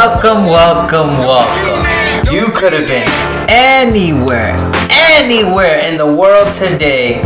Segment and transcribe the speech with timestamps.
[0.00, 2.32] Welcome, welcome, welcome.
[2.32, 3.06] You could have been
[3.50, 4.54] anywhere,
[4.90, 7.20] anywhere in the world today,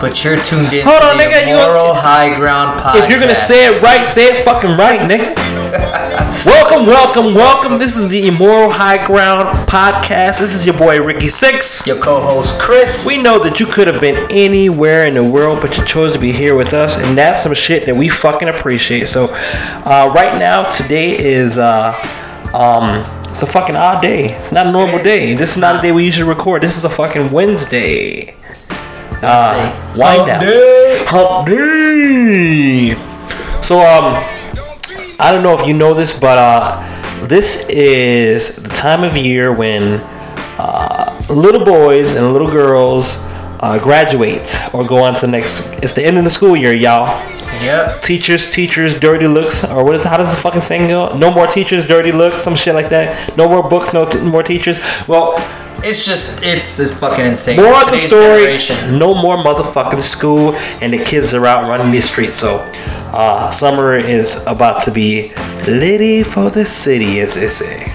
[0.00, 3.02] but you're tuned in Hold to on, the nigga, you- Moral High Ground podcast.
[3.02, 5.34] If you're gonna say it right, say it fucking right, nigga.
[6.46, 7.78] welcome, welcome, welcome.
[7.80, 10.38] This is the Immoral High Ground podcast.
[10.38, 11.84] This is your boy Ricky Six.
[11.84, 13.04] your co-host Chris.
[13.04, 16.20] We know that you could have been anywhere in the world, but you chose to
[16.20, 19.08] be here with us, and that's some shit that we fucking appreciate.
[19.08, 21.92] So, uh, right now, today is uh,
[22.54, 24.34] um, it's a fucking odd day.
[24.38, 25.34] It's not a normal day.
[25.34, 26.62] This is not a day we usually record.
[26.62, 28.34] This is a fucking Wednesday.
[29.22, 30.40] Uh, Hump now?
[30.40, 31.04] day.
[31.06, 32.94] Hump day.
[33.62, 34.14] So um,
[35.18, 39.52] I don't know if you know this, but uh, this is the time of year
[39.52, 40.00] when
[40.58, 43.16] uh, little boys and little girls
[43.60, 45.66] uh, graduate or go on to the next.
[45.82, 47.06] It's the end of the school year, y'all.
[47.60, 48.02] Yep.
[48.02, 51.14] Teachers, teachers, dirty looks, or what is how does the fucking saying go?
[51.16, 53.36] No more teachers, dirty looks, some shit like that.
[53.36, 54.78] No more books, no t- more teachers.
[55.06, 55.34] Well,
[55.82, 57.56] It's just it's, it's fucking insane.
[57.56, 58.42] more of the story.
[58.44, 58.98] generation.
[58.98, 62.36] No more motherfucking school, and the kids are out running the streets.
[62.36, 62.58] So,
[63.12, 65.32] uh, summer is about to be
[65.66, 67.92] litty for the city, as they say.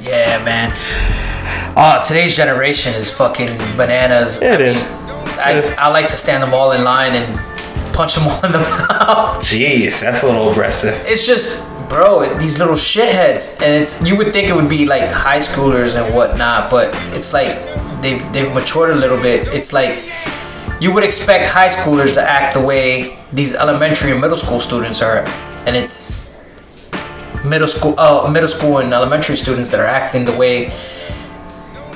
[0.00, 0.72] Yeah, man.
[1.78, 4.40] Oh, today's generation is fucking bananas.
[4.40, 4.82] It I is.
[5.38, 5.70] I, It is.
[5.78, 7.26] I like to stand them all in line and
[7.96, 9.40] punch them all in the mouth.
[9.40, 10.94] Jeez, that's a little aggressive.
[11.06, 15.08] It's just, bro, these little shitheads, and it's you would think it would be like
[15.10, 17.52] high schoolers and whatnot, but it's like
[18.02, 19.48] they've they've matured a little bit.
[19.48, 20.04] It's like
[20.80, 25.00] you would expect high schoolers to act the way these elementary and middle school students
[25.00, 25.24] are,
[25.66, 26.36] and it's
[27.44, 30.72] middle school, uh, middle school and elementary students that are acting the way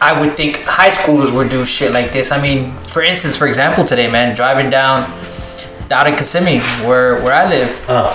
[0.03, 2.33] I would think high schoolers would do shit like this.
[2.33, 5.05] I mean, for instance, for example, today, man, driving down
[5.93, 8.15] out in Kissimmee, where where I live, Uh,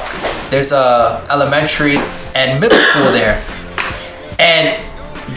[0.49, 1.97] there's a elementary
[2.33, 3.43] and middle school there,
[4.39, 4.79] and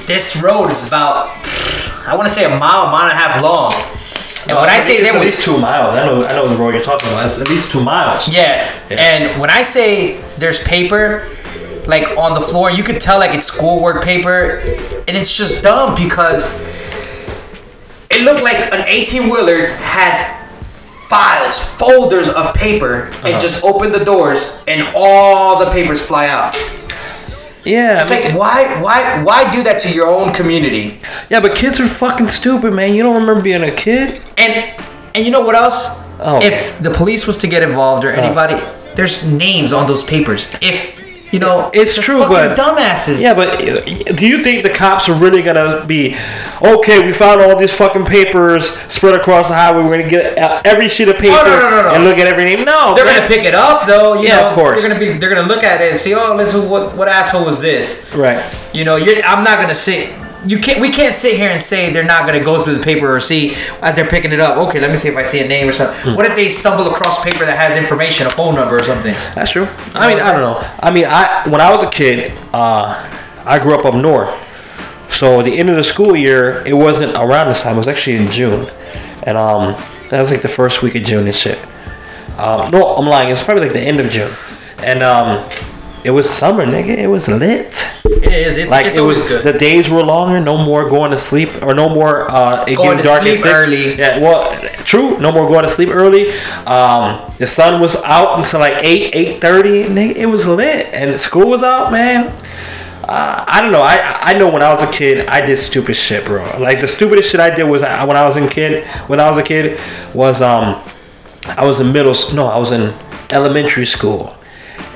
[0.07, 1.31] this road is about
[2.07, 3.73] I want to say a mile, mile and a half long.
[4.49, 6.57] And when I say there at was least two miles, I know, I know the
[6.57, 7.27] road you're talking about.
[7.27, 8.29] It's at least two miles.
[8.29, 8.67] Yeah.
[8.89, 8.97] Yeah.
[8.97, 11.29] And when I say there's paper
[11.87, 14.61] like on the floor, you could tell like it's schoolwork paper
[15.07, 16.51] and it's just dumb because
[18.11, 20.38] it looked like an 18 wheeler had
[21.09, 23.41] files, folders of paper and Uh-huh.
[23.41, 26.55] just open the doors and all the papers fly out.
[27.65, 31.01] Yeah, It's I mean- like why why why do that to your own community?
[31.31, 32.95] yeah, but kids are fucking stupid, man.
[32.95, 34.21] You don't remember being a kid?
[34.39, 34.65] And
[35.15, 35.91] and you know what else?
[36.21, 36.41] Oh.
[36.43, 38.57] If the police was to get involved or anybody,
[38.97, 40.47] there's names on those papers.
[40.61, 40.77] If
[41.31, 43.21] you know, It's true, fucking but- dumbasses.
[43.21, 46.17] Yeah, but do you think the cops are really gonna be
[46.63, 47.05] okay?
[47.05, 49.83] We found all these fucking papers spread across the highway.
[49.83, 51.95] We're gonna get uh, every sheet of paper Oh, no, no, no, no.
[51.95, 52.65] and look at every name.
[52.65, 53.17] No, they're man.
[53.17, 54.15] gonna pick it up though.
[54.21, 54.81] You Yeah, know, of course.
[54.81, 55.19] They're gonna be.
[55.19, 56.15] They're gonna look at it and see.
[56.15, 58.05] Oh, listen, what what asshole was this?
[58.15, 58.43] right.
[58.73, 59.23] You know, you're.
[59.25, 60.13] I'm not gonna sit.
[60.47, 60.81] You can't.
[60.81, 63.55] We can't sit here and say they're not gonna go through the paper or see
[63.83, 64.57] as they're picking it up.
[64.69, 66.11] Okay, let me see if I see a name or something.
[66.11, 66.17] Hmm.
[66.17, 69.15] What if they stumble across paper that has information, a phone number or something?
[69.35, 69.67] That's true.
[69.95, 70.69] I mean, I don't know.
[70.81, 73.05] I mean, I when I was a kid, uh,
[73.45, 74.33] I grew up up north.
[75.11, 77.75] So the end of the school year, it wasn't around this time.
[77.75, 78.71] It was actually in June,
[79.25, 79.73] and um,
[80.11, 81.59] that was like the first week of June and shit.
[82.39, 83.29] Um, no, I'm lying.
[83.29, 84.31] It was probably like the end of June,
[84.79, 85.49] and um,
[86.05, 86.97] it was summer, nigga.
[86.97, 87.85] It was lit.
[88.29, 88.57] It is.
[88.57, 89.45] It's, Like it's it always was, good.
[89.45, 90.39] the days were longer.
[90.41, 93.45] No more going to sleep, or no more uh, it Going getting to dark sleep
[93.47, 93.95] early.
[93.99, 95.19] Yeah, well, true.
[95.19, 96.31] No more going to sleep early.
[96.67, 99.83] Um, the sun was out until like eight, eight thirty.
[99.83, 102.29] It was lit, and school was out, man.
[103.05, 103.81] Uh, I don't know.
[103.81, 106.43] I I know when I was a kid, I did stupid shit, bro.
[106.61, 108.87] Like the stupidest shit I did was when I was in kid.
[109.09, 109.81] When I was a kid,
[110.15, 110.79] was um,
[111.47, 112.15] I was in middle.
[112.35, 112.95] No, I was in
[113.31, 114.35] elementary school.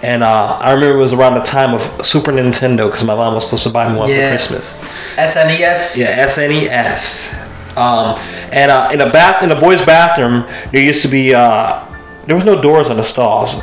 [0.03, 3.35] And uh, I remember it was around the time of Super Nintendo because my mom
[3.35, 4.31] was supposed to buy me one Yeah.
[4.31, 4.75] for Christmas.
[5.17, 5.97] SNES.
[5.97, 7.77] Yeah, SNES.
[7.77, 8.19] Um,
[8.53, 11.87] and uh, in a bath in a boys' bathroom, there used to be uh,
[12.27, 13.55] there was no doors on the stalls.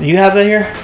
[0.00, 0.74] You have that here?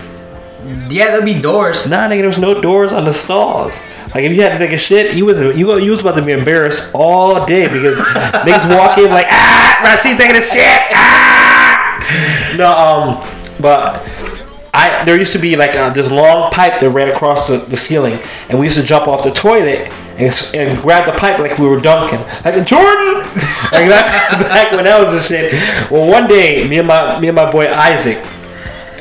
[0.88, 1.86] Yeah, there'd be doors.
[1.88, 3.78] Nah, nigga, there was no doors on the stalls.
[4.14, 6.22] Like if you had to take a shit, you was you, you was about to
[6.22, 7.96] be embarrassed all day because
[8.46, 10.80] niggas walk in like ah, Rashid's taking a shit.
[10.94, 12.54] Ah!
[12.56, 14.02] No, um, but
[14.80, 17.76] I there used to be like uh, this long pipe that ran across the, the
[17.76, 18.18] ceiling,
[18.48, 21.66] and we used to jump off the toilet and, and grab the pipe like we
[21.66, 23.14] were dunking, like Jordan.
[23.72, 25.52] like that, back when that was the shit.
[25.90, 28.18] Well, one day, me and my me and my boy Isaac,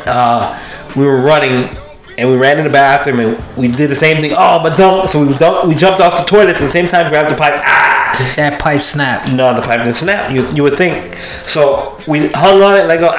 [0.06, 0.60] uh,
[0.96, 1.76] we were running.
[2.18, 4.34] And we ran in the bathroom and we did the same thing.
[4.34, 5.08] Oh, but dunk!
[5.08, 7.54] So we dunk, we jumped off the toilet at the same time, grabbed the pipe.
[7.56, 8.34] Ah!
[8.36, 9.32] That pipe snapped.
[9.32, 10.30] No, the pipe didn't snap.
[10.30, 11.16] You you would think.
[11.44, 13.16] So we hung on it like go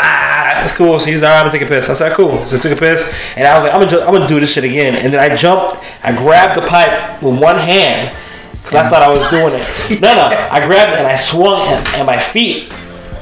[0.61, 1.01] ah, it's cool.
[1.01, 1.89] So he's alright, I'm gonna take a piss.
[1.89, 2.45] I said, cool.
[2.47, 4.53] So I took a piss, and I was like, I'm gonna, I'm gonna do this
[4.53, 4.95] shit again.
[4.95, 8.17] And then I jumped, I grabbed the pipe with one hand,
[8.53, 10.01] because I thought I was doing it.
[10.01, 12.73] No, no, I grabbed it and I swung, and, and my feet.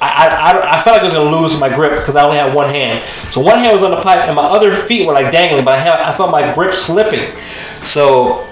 [0.01, 2.37] I, I, I, I felt like I was gonna lose my grip because I only
[2.37, 3.03] had one hand.
[3.33, 5.79] So one hand was on the pipe, and my other feet were like dangling, but
[5.79, 7.37] I, had, I felt my grip slipping.
[7.83, 8.47] So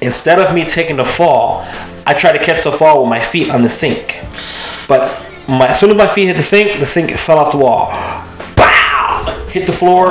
[0.00, 1.66] instead of me taking the fall,
[2.06, 4.20] I tried to catch the fall with my feet on the sink.
[4.88, 7.58] But my, as soon as my feet hit the sink, the sink fell off the
[7.58, 7.86] wall.
[8.56, 9.46] Bow!
[9.50, 10.10] Hit the floor,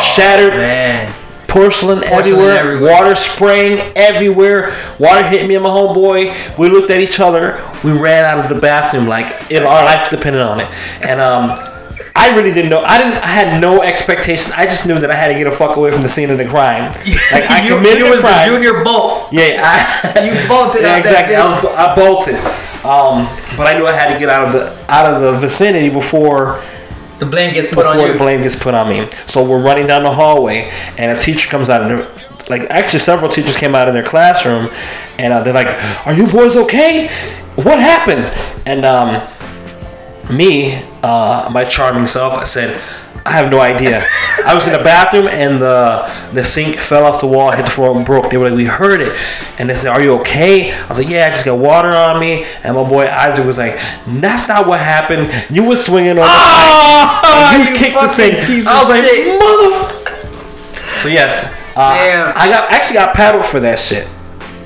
[0.00, 1.12] shattered, Man.
[1.48, 2.92] porcelain, everywhere, everywhere.
[2.92, 4.76] water spraying everywhere.
[4.98, 6.58] Water hit me and my homeboy.
[6.58, 7.62] We looked at each other.
[7.84, 10.68] We ran out of the bathroom like if our life depended on it.
[11.02, 11.50] And um,
[12.16, 12.82] I really didn't know.
[12.82, 13.14] I didn't.
[13.22, 14.52] I had no expectations.
[14.56, 16.38] I just knew that I had to get a fuck away from the scene of
[16.38, 16.84] the crime.
[17.32, 19.32] Like I you, committed you was the junior bolt.
[19.32, 21.36] Yeah, I, You bolted yeah, out that exactly.
[21.36, 22.34] I, was, I bolted,
[22.84, 25.90] um, but I knew I had to get out of the out of the vicinity
[25.90, 26.62] before
[27.18, 28.12] The blame gets put on you.
[28.12, 29.08] the blame gets put on me.
[29.26, 33.00] So we're running down the hallway, and a teacher comes out of their, like actually
[33.00, 34.70] several teachers came out of their classroom,
[35.18, 35.68] and uh, they're like,
[36.06, 37.08] "Are you boys okay?
[37.56, 38.24] What happened?"
[38.66, 39.20] And um,
[40.30, 42.80] me, uh, my charming self, I said,
[43.26, 44.02] "I have no idea."
[44.46, 47.70] I was in the bathroom, and the the sink fell off the wall, hit the
[47.70, 48.30] floor, and broke.
[48.30, 49.12] They were like, "We heard it,"
[49.58, 52.18] and they said, "Are you okay?" I was like, "Yeah, I just got water on
[52.20, 55.30] me." And my boy Isaac was like, "That's not what happened.
[55.50, 59.40] You were swinging on the Oh, you kicked the piece I was like, shit.
[59.40, 61.02] motherfucker.
[61.02, 62.32] So yes, uh.
[62.36, 64.08] I got actually got paddled for that shit.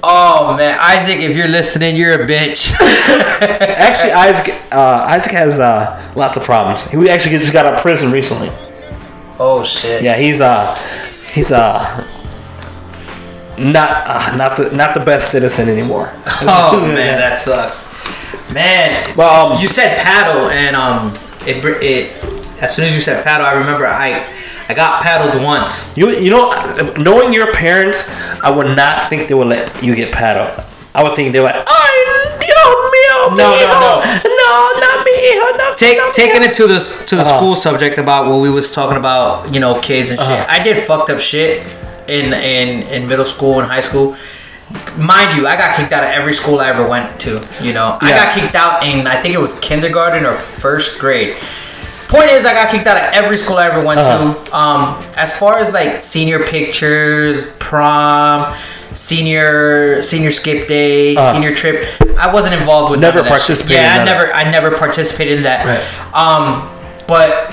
[0.07, 2.75] Oh man, Isaac, if you're listening, you're a bitch.
[3.41, 6.87] Actually, Isaac uh, Isaac has uh, lots of problems.
[6.91, 8.51] He actually just got out of prison recently.
[9.41, 10.03] oh shit.
[10.03, 10.75] Yeah, he's uh
[11.33, 12.07] he's uh
[13.59, 16.13] not uh, not the not the best citizen anymore.
[16.43, 17.89] Oh man, that sucks.
[18.53, 21.15] Man, Well, um, you said paddle, and um,
[21.47, 22.13] it br- it
[22.63, 24.27] as soon as you said paddle, I remember I
[24.69, 25.97] I got paddled once.
[25.97, 26.51] You you know,
[26.97, 28.09] knowing your parents,
[28.43, 30.65] I would not think they would let you get paddled.
[30.95, 31.53] I would think they would.
[31.53, 31.97] Ay,
[32.41, 33.93] Dios mío, No, no, no.
[34.41, 34.51] no,
[34.81, 37.37] not me, hijo, no, Take no, taking mijo." it to the to the Uh-huh.
[37.37, 40.29] school subject about what we was talking about, you know, kids and shit.
[40.41, 40.47] Uh-huh.
[40.57, 41.63] I did fucked up shit
[42.09, 44.17] in in in middle school and high school.
[44.97, 47.47] Mind you, I got kicked out of every school I ever went to.
[47.61, 51.37] You know, I got kicked out in I think it was kindergarten or first grade.
[52.15, 54.35] Point is, I got kicked out of every school I ever went Uh-huh.
[54.45, 54.57] to.
[54.57, 58.55] Um, as far as like senior pictures, prom,
[58.93, 61.33] senior senior skip day, Uh-huh.
[61.35, 61.89] senior trip,
[62.19, 63.47] I wasn't involved with Never none of that shit.
[63.49, 65.67] participated Yeah, in I never I never participated in that.
[65.67, 65.83] Right.
[66.15, 66.69] Um,
[67.09, 67.53] but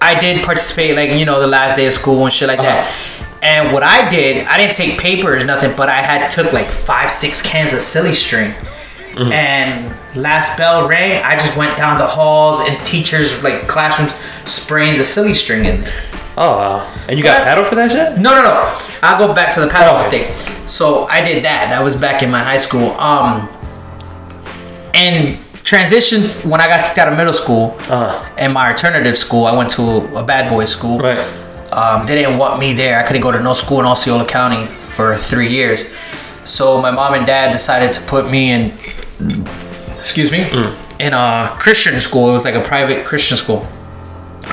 [0.00, 2.78] I did participate, like you know, the last day of school and shit like that.
[2.86, 3.26] Uh-huh.
[3.42, 7.10] And what I did, I didn't take papers, nothing, but I had took like five,
[7.10, 8.54] six cans of silly string.
[9.12, 9.32] Mm-hmm.
[9.32, 14.12] And last bell rang, I just went down the halls and teachers like classrooms
[14.50, 16.04] spraying the silly string in there.
[16.36, 16.94] Oh, wow.
[17.08, 18.18] and you got That's- paddled for that shit?
[18.18, 18.78] No, no, no.
[19.02, 20.28] I'll go back to the paddle Oh, okay.
[20.28, 20.66] thing.
[20.66, 21.68] So I did that.
[21.70, 22.92] That was back in my high school.
[22.92, 23.48] Um,
[24.94, 28.24] and transition when I got kicked out of middle school Uh-huh.
[28.38, 29.82] and my alternative school, I went to
[30.16, 30.98] a bad boy school.
[30.98, 31.18] Right.
[31.72, 32.98] Um, they didn't want me there.
[32.98, 35.84] I couldn't go to no school in Osceola County for three years.
[36.44, 38.72] So my mom and dad decided to put me in,
[39.98, 40.76] excuse me, Mm.
[41.00, 42.30] in a Christian school.
[42.30, 43.66] It was like a private Christian school.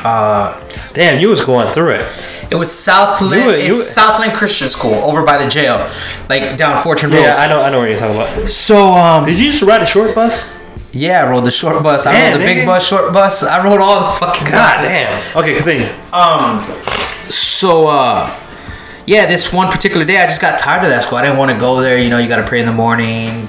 [0.03, 0.53] Uh,
[0.93, 2.05] Damn, you was going through it.
[2.51, 3.33] it was Southland.
[3.41, 5.87] You were- you it's were- Southland Christian School over by the jail,
[6.29, 7.21] like down Fortune Road.
[7.23, 7.61] Yeah, I know.
[7.61, 8.49] I know what you're talking about.
[8.49, 10.45] so um, Did you used to ride a short bus?
[10.91, 12.05] yeah, I rode the short bus.
[12.05, 13.43] I rode the big bus, short bus.
[13.43, 14.89] I rode all the fucking God buses.
[14.89, 15.37] damn.
[15.37, 15.89] Okay, continue.
[16.13, 16.63] Um,
[17.29, 18.29] so uh,
[19.09, 21.17] yeah, this one particular day, I just got tired of that school.
[21.17, 21.97] I didn't want to go there.
[21.97, 23.47] You know, you got to pray in the morning.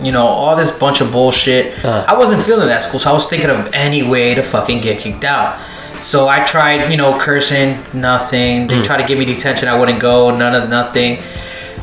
[0.00, 1.84] You know, all this bunch of bullshit.
[1.84, 2.04] Uh.
[2.06, 5.00] I wasn't feeling that school, so I was thinking of any way to fucking get
[5.00, 5.60] kicked out.
[6.00, 8.68] So I tried, you know, cursing, nothing.
[8.68, 11.20] They tried to give me detention, I wouldn't go, none of nothing.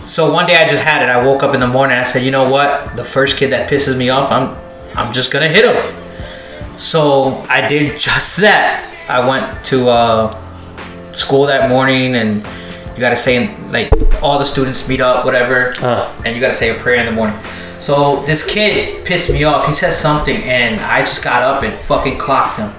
[0.06, 1.10] So one day I just had it.
[1.10, 1.98] I woke up in the morning.
[1.98, 2.96] I said, you know what?
[2.96, 4.56] The first kid that pisses me off, I'm,
[4.96, 6.78] I'm just gonna hit him.
[6.78, 8.86] So I did just that.
[9.10, 12.48] I went to uh, school that morning, and
[12.98, 13.92] you gotta say like
[14.24, 16.10] all the students meet up, whatever, Uh.
[16.25, 17.38] and you gotta say a prayer in the morning.
[17.77, 19.68] So this kid pissed me off.
[19.68, 22.72] He said something, and I just got up and fucking clocked him.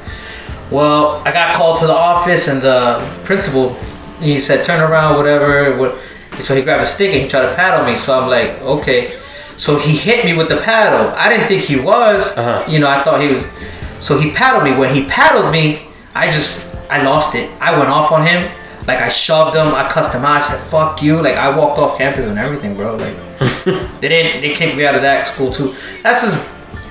[0.70, 3.76] Well, I got called to the office, and the principal
[4.20, 5.94] he said, "Turn around, whatever." What?
[6.40, 7.96] So he grabbed a stick and he tried to paddle me.
[7.96, 9.12] So I'm like, okay.
[9.56, 11.12] So he hit me with the paddle.
[11.16, 12.36] I didn't think he was.
[12.36, 12.64] Uh-huh.
[12.68, 13.44] You know, I thought he was.
[14.00, 14.72] So he paddled me.
[14.76, 17.50] When he paddled me, I just I lost it.
[17.60, 18.50] I went off on him.
[18.86, 19.68] Like I shoved him.
[19.68, 20.36] I cussed him out.
[20.36, 22.96] I said, "Fuck you!" Like I walked off campus and everything, bro.
[22.96, 23.16] Like
[24.00, 24.40] they didn't.
[24.40, 25.74] They kicked me out of that school too.
[26.02, 26.48] That's as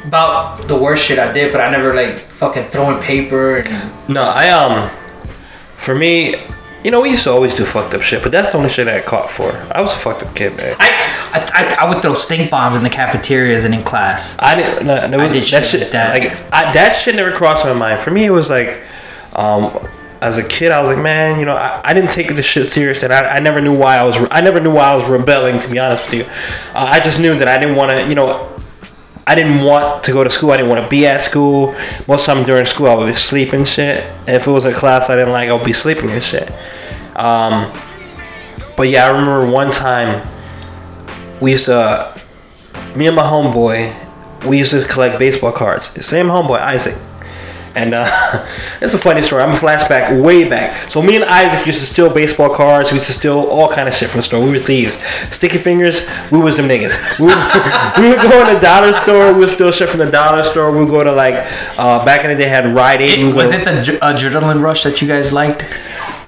[0.08, 4.24] about the worst shit I did, but I never like fucking throwing paper and No,
[4.24, 4.90] I um,
[5.76, 6.36] for me,
[6.84, 8.88] you know, we used to always do fucked up shit, but that's the only shit
[8.88, 9.52] I got caught for.
[9.72, 10.76] I was a fucked up kid, man.
[10.80, 10.90] I,
[11.34, 14.38] I, I, I would throw stink bombs in the cafeterias and in class.
[14.40, 14.88] I didn't.
[14.88, 15.92] No, there was, did that shit shit.
[15.92, 16.18] that.
[16.18, 18.00] Like I, that shit never crossed my mind.
[18.00, 18.82] For me, it was like,
[19.34, 19.78] um,
[20.22, 22.72] as a kid, I was like, man, you know, I, I didn't take this shit
[22.72, 24.16] serious, and I, I never knew why I was.
[24.32, 25.60] I never knew why I was rebelling.
[25.60, 26.24] To be honest with you,
[26.74, 28.08] uh, I just knew that I didn't want to.
[28.08, 28.58] You know,
[29.28, 30.52] I didn't want to go to school.
[30.52, 31.76] I didn't want to be at school.
[32.08, 34.04] Most time during school, I would be sleeping shit.
[34.28, 36.52] If it was a class I didn't like, I would be sleeping and shit.
[37.16, 37.72] Um,
[38.78, 40.28] but yeah, I remember one time
[41.42, 42.20] we used to,
[42.96, 45.92] me and my homeboy, we used to collect baseball cards.
[45.94, 46.96] The same homeboy, Isaac.
[47.78, 48.06] And uh,
[48.82, 49.44] it's a funny story.
[49.44, 50.90] I'm a flashback way back.
[50.90, 52.92] So me and Isaac used to steal baseball cards.
[52.92, 54.44] We used to steal all kind of shit from the store.
[54.44, 54.98] We were thieves.
[55.30, 56.94] Sticky fingers, we was them niggas.
[57.20, 57.38] We would,
[58.02, 59.32] we would go in the dollar store.
[59.34, 60.72] We would steal shit from the dollar store.
[60.72, 61.36] We would go to like,
[61.78, 63.24] uh, back in the day had Rite Aid.
[63.28, 65.64] Would was go- it the adr- adrenaline rush that you guys liked?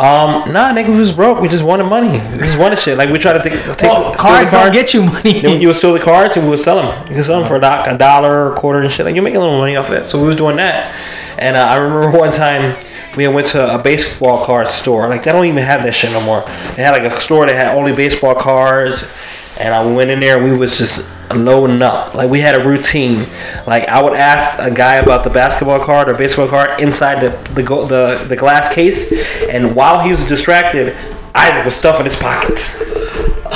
[0.02, 1.42] Um, nah, nigga, we was broke.
[1.42, 2.12] We just wanted money.
[2.12, 2.98] We just wanted shit.
[2.98, 3.56] Like we try to think.
[3.78, 5.42] Take, Well, the cards don't get you money.
[5.42, 7.08] Then you would steal the cards and we would sell them.
[7.10, 9.06] You could sell them for a, doc, a dollar, a quarter, and shit.
[9.06, 10.06] Like you make a little money off it.
[10.06, 10.94] So we was doing that.
[11.40, 12.78] And uh, I remember one time
[13.18, 15.08] we went to a baseball card store.
[15.08, 16.42] Like they don't even have that shit no more.
[16.76, 19.12] They had like a store that had only baseball cards.
[19.60, 22.14] And I went in there and we was just loading up.
[22.14, 23.26] Like we had a routine.
[23.68, 27.30] Like I would ask a guy about the basketball card or baseball card inside the
[27.54, 29.12] the the, the glass case,
[29.50, 30.96] and while he was distracted,
[31.36, 32.82] Isaac was stuffing his pockets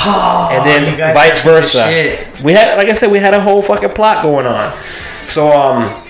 [0.06, 2.42] and then Oh, you guys vice are piece of versa.
[2.44, 4.76] We had, like I said, we had a whole fucking plot going on.
[5.28, 6.03] So um,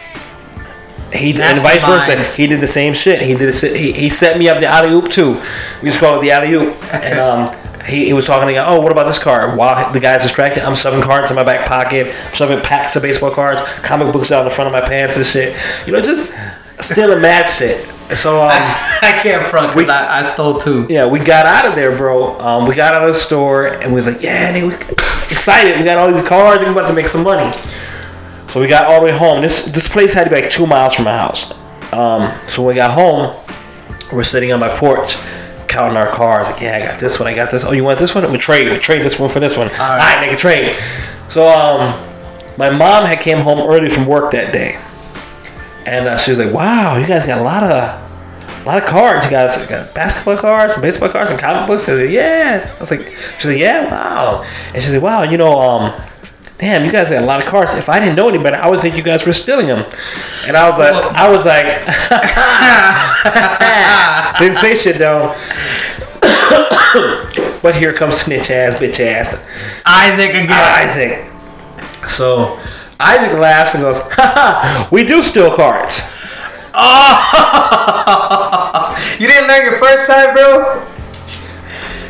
[1.14, 2.42] he and vice versa.
[2.42, 3.22] He did the same shit.
[3.22, 3.54] He did.
[3.54, 5.40] He, he set me up the alley oop too.
[5.82, 6.76] We just call it the alley oop.
[6.92, 8.58] And um, he, he was talking to me.
[8.58, 9.56] Oh, what about this card?
[9.56, 12.08] While the guy's distracted, I'm shoving cards in my back pocket.
[12.08, 15.16] I'm shoving packs of baseball cards, comic books out in the front of my pants
[15.16, 15.56] and shit.
[15.86, 16.32] You know, just
[16.80, 17.86] stealing mad shit.
[18.16, 18.50] So um.
[19.04, 20.86] I can't front because I, I stole two.
[20.88, 22.38] Yeah, we got out of there, bro.
[22.40, 24.74] Um, we got out of the store and we was like, yeah, and they was
[25.30, 25.78] excited.
[25.78, 27.54] We got all these cards we about to make some money.
[28.54, 29.42] So we got all the way home.
[29.42, 31.50] This this place had to be like two miles from my house.
[31.92, 33.34] Um, so when we got home,
[34.12, 35.16] we're sitting on my porch
[35.66, 36.50] counting our cards.
[36.50, 37.26] Like, yeah, I got this one.
[37.26, 37.64] I got this.
[37.64, 38.30] Oh, you want this one?
[38.30, 38.70] We trade.
[38.70, 39.66] We trade this one for this one.
[39.70, 39.98] All right.
[39.98, 40.76] right, make a trade.
[41.28, 42.00] So um,
[42.56, 44.80] my mom had came home early from work that day,
[45.84, 48.04] and uh, she was like, "Wow, you guys got a lot of."
[48.46, 49.26] A lot of cards.
[49.26, 51.86] You guys got basketball cards, and baseball cards, and comic books.
[51.86, 52.72] I was like, yeah.
[52.76, 54.42] I was like, she's like, yeah, wow.
[54.72, 56.02] And she's like, wow, you know, um,
[56.58, 57.74] damn, you guys had a lot of cars.
[57.74, 59.84] If I didn't know any better, I would think you guys were stealing them.
[60.46, 61.84] And I was like, Well- I was like,
[64.38, 65.34] didn't say shit though.
[67.62, 69.46] but here comes snitch ass, bitch ass,
[69.84, 70.48] Isaac again.
[70.50, 71.30] Isaac.
[72.08, 72.58] So
[73.00, 74.00] Isaac laughs and goes,
[74.90, 76.00] we do steal cards.
[79.20, 80.82] you didn't learn your first time, bro?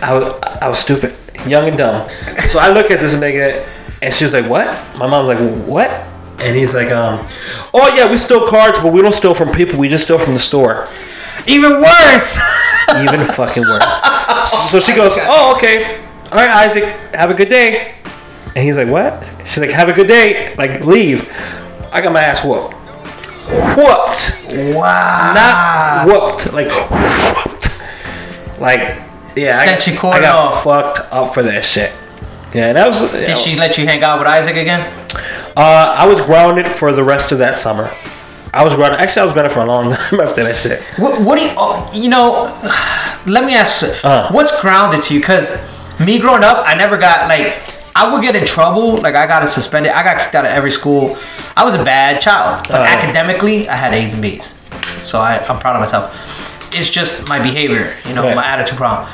[0.02, 0.24] I was
[0.60, 2.06] I was stupid, young and dumb.
[2.48, 3.64] So I look at this nigga,
[4.04, 4.66] and she's like, "What?"
[4.98, 5.90] My mom's like, "What?"
[6.38, 7.26] And he's like, "Um,
[7.72, 9.78] oh yeah, we steal cards, but we don't steal from people.
[9.78, 10.86] We just steal from the store.
[11.46, 12.38] Even worse.
[12.90, 13.84] Even fucking worse."
[14.70, 16.84] So she goes, "Oh okay, all right, Isaac,
[17.14, 17.94] have a good day."
[18.54, 20.54] And he's like, "What?" She's like, "Have a good day.
[20.56, 21.26] Like leave."
[21.90, 22.74] I got my ass whooped.
[23.76, 24.76] Whooped.
[24.76, 25.32] wow.
[25.34, 26.52] Not whooped.
[26.52, 28.60] Like whooped.
[28.60, 29.00] Like
[29.34, 29.58] yeah.
[29.58, 30.62] I, I got off.
[30.62, 31.90] fucked up for that shit.
[32.54, 33.00] Yeah, that was.
[33.12, 34.80] Did she let you hang out with Isaac again?
[35.56, 37.90] Uh, I was grounded for the rest of that summer.
[38.52, 39.00] I was grounded.
[39.00, 40.80] Actually, I was grounded for a long time after that shit.
[40.96, 42.44] What, what do you, oh, you know,
[43.26, 44.10] let me ask you, something.
[44.10, 44.28] Uh.
[44.30, 45.20] what's grounded to you?
[45.20, 47.60] Because me growing up, I never got, like,
[47.96, 48.96] I would get in trouble.
[49.00, 49.90] Like, I got suspended.
[49.92, 51.16] I got kicked out of every school.
[51.56, 52.66] I was a bad child.
[52.68, 52.84] But Uh.
[52.84, 54.60] academically, I had A's and B's.
[55.02, 56.72] So I, I'm proud of myself.
[56.76, 58.34] It's just my behavior, you know, Right.
[58.36, 59.08] my attitude problem.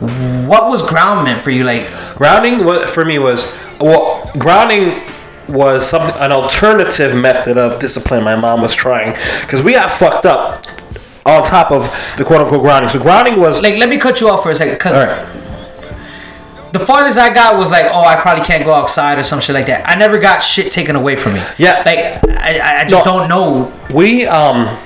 [0.00, 1.64] What was ground meant for you?
[1.64, 5.02] Like, Grounding wa- for me was well, grounding
[5.48, 10.24] was something an alternative method of discipline my mom was trying because we got fucked
[10.26, 10.64] up
[11.26, 11.84] on top of
[12.16, 12.88] the quote unquote grounding.
[12.90, 14.74] So grounding was like let me cut you off for a second.
[14.74, 16.72] Because right.
[16.72, 19.54] the farthest I got was like, oh, I probably can't go outside or some shit
[19.54, 19.86] like that.
[19.88, 21.42] I never got shit taken away from me.
[21.58, 21.82] Yeah.
[21.84, 21.98] Like,
[22.38, 23.12] I, I- I just No.
[23.18, 23.72] don't know.
[23.94, 24.78] We um.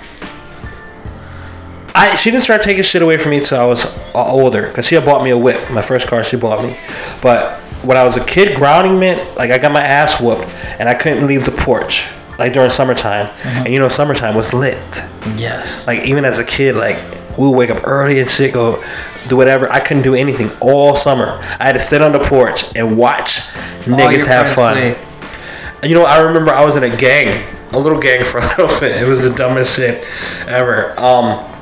[1.95, 3.85] I she didn't start taking shit away from me until I was
[4.15, 5.71] uh, older because she had bought me a whip.
[5.71, 6.79] My first car she bought me,
[7.23, 10.49] but when I was a kid, grounding meant like I got my ass whooped
[10.79, 12.07] and I couldn't leave the porch
[12.39, 13.31] like during summertime.
[13.45, 15.03] And you know, summertime was lit.
[15.37, 15.87] Yes.
[15.87, 16.97] Like even as a kid, like
[17.39, 18.83] we would wake up early and shit, go
[19.29, 19.73] do whatever.
[19.73, 21.39] I couldn't do anything all summer.
[21.61, 23.41] I had to sit on the porch and watch
[23.85, 24.75] niggas have fun.
[24.75, 25.89] play.
[25.89, 28.81] You know, I remember I was in a gang, a little gang for a little
[28.81, 29.03] bit.
[29.03, 30.05] It was the dumbest shit
[30.47, 30.99] ever.
[30.99, 31.54] Um,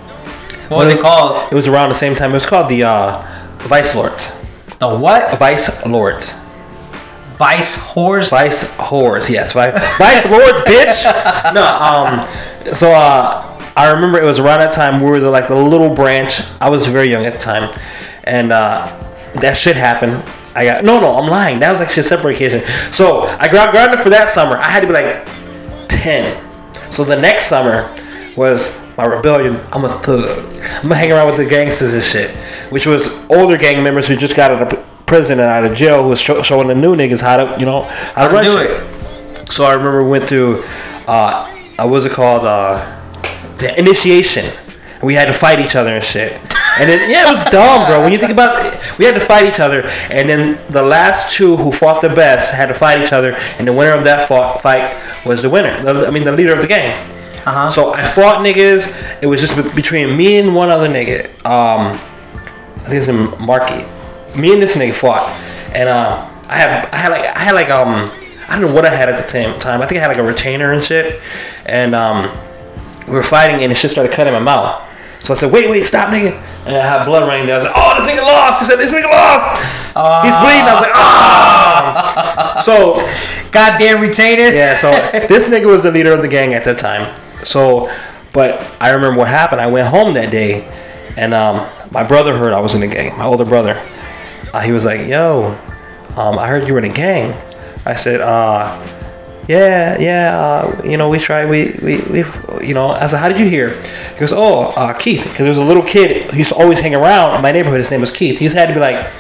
[0.69, 1.53] What was it called?
[1.53, 2.31] it was around the same time.
[2.31, 3.23] It was called the uh,
[3.59, 4.31] Vice Lords.
[4.79, 5.39] The what?
[5.39, 6.35] Vice Lords.
[7.37, 8.31] Vice horse.
[8.31, 9.53] Vice whores, yes.
[9.53, 11.03] Vice, Vice Lords, bitch.
[11.55, 15.49] No, um, so uh, I remember it was around that time we were the, like
[15.49, 16.41] the little branch.
[16.61, 17.75] I was very young at the time,
[18.25, 18.87] and uh,
[19.35, 20.23] that shit happened.
[20.55, 21.17] I got no, no.
[21.17, 21.59] I'm lying.
[21.59, 22.63] That was actually a separate occasion.
[22.93, 24.57] So I got grounded for that summer.
[24.57, 25.27] I had to be like
[25.89, 26.39] ten.
[26.93, 27.95] So the next summer
[28.37, 29.57] was my rebellion.
[29.73, 30.25] I'm a thug.
[30.63, 32.31] I'm gonna hang around with the gangsters and shit,
[32.71, 36.03] which was older gang members who just got out of prison and out of jail
[36.03, 38.57] who was show, showing the new niggas how to, you know, how to run do
[38.59, 38.71] shit.
[38.71, 39.49] it.
[39.53, 40.63] So I remember we went through,
[41.07, 41.11] uh,
[41.79, 42.45] uh, what was it called?
[42.45, 42.99] Uh,
[43.59, 44.51] the initiation.
[45.03, 46.33] We had to fight each other and shit.
[46.79, 48.03] And then, yeah, it was dumb, bro.
[48.03, 49.83] When you think about it, we had to fight each other.
[50.11, 53.33] And then the last two who fought the best had to fight each other.
[53.59, 54.95] And the winner of that fought, fight
[55.27, 55.83] was the winner.
[55.83, 56.97] The- I mean, the leader of the gang.
[57.45, 57.71] Uh-huh.
[57.71, 59.21] So I fought niggas.
[59.23, 61.27] It was just between me and one other nigga.
[61.45, 63.85] Um, I think his name Marky.
[64.39, 65.29] Me and this nigga fought,
[65.75, 68.11] and uh, I had I had like I had like um
[68.49, 69.83] I don't know what I had at the same time.
[69.83, 71.21] I think I had like a retainer and shit,
[71.67, 72.31] and um
[73.07, 74.89] we were fighting and the shit started cutting my mouth.
[75.23, 76.33] So I said, wait, wait, stop, nigga.
[76.67, 77.55] And I had blood running down.
[77.55, 78.59] I was like, oh, this nigga lost.
[78.61, 79.57] He said, this nigga lost.
[80.25, 80.67] He's bleeding.
[80.67, 82.63] I was like, ah.
[82.65, 82.95] so
[83.53, 84.55] Goddamn retainer.
[84.55, 84.91] yeah, so
[85.29, 87.03] this nigga was the leader of the gang at that time.
[87.45, 87.93] So,
[88.33, 89.61] but I remember what happened.
[89.61, 90.65] I went home that day,
[91.17, 93.17] and um, my brother heard I was in the gang.
[93.19, 93.75] My older brother,
[94.53, 95.57] uh, he was like, "Yo,
[96.17, 97.35] um, I heard you were in a gang."
[97.85, 98.79] I said, uh,
[99.49, 100.39] "Yeah, yeah.
[100.41, 101.51] Uh, you know, we tried.
[101.51, 102.25] We, we, we,
[102.67, 103.81] you know." I said, "How did you hear?"
[104.15, 106.81] He goes, "Oh, uh, Keith." Because there was a little kid who used to always
[106.81, 107.81] hang around in my neighborhood.
[107.81, 108.39] His name was Keith.
[108.39, 109.13] He's had to be like,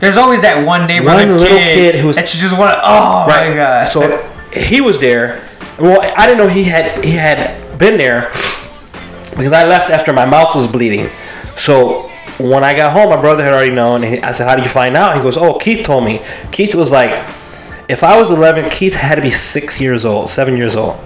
[0.00, 2.80] There's always that one neighborhood One little kid, kid who's- that you just want to.
[2.82, 3.88] Oh my god.
[3.88, 4.00] So
[4.52, 5.42] he was there.
[5.78, 8.30] Well, I didn't know he had he had been there
[9.30, 11.10] because I left after my mouth was bleeding.
[11.56, 14.04] So when I got home, my brother had already known.
[14.04, 16.74] And I said, "How did you find out?" He goes, "Oh, Keith told me." Keith
[16.74, 17.10] was like,
[17.88, 20.98] "If I was 11, Keith had to be six years old, seven years old."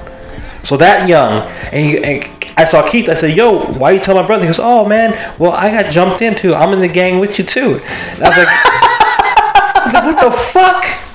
[0.62, 3.08] So that young, and, he, and I saw Keith.
[3.08, 5.92] I said, "Yo, why you tell my brother?" He goes, "Oh man, well I got
[5.92, 6.54] jumped into.
[6.54, 8.48] I'm in the gang with you too." And I was like,
[9.76, 11.09] I was like, "What the fuck?"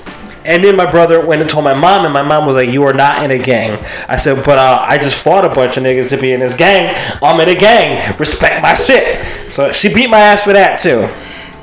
[0.45, 2.84] And then my brother went and told my mom, and my mom was like, "You
[2.84, 5.84] are not in a gang." I said, "But uh, I just fought a bunch of
[5.84, 6.95] niggas to be in this gang.
[7.23, 8.15] I'm in a gang.
[8.19, 11.10] Respect my shit." So she beat my ass for that too.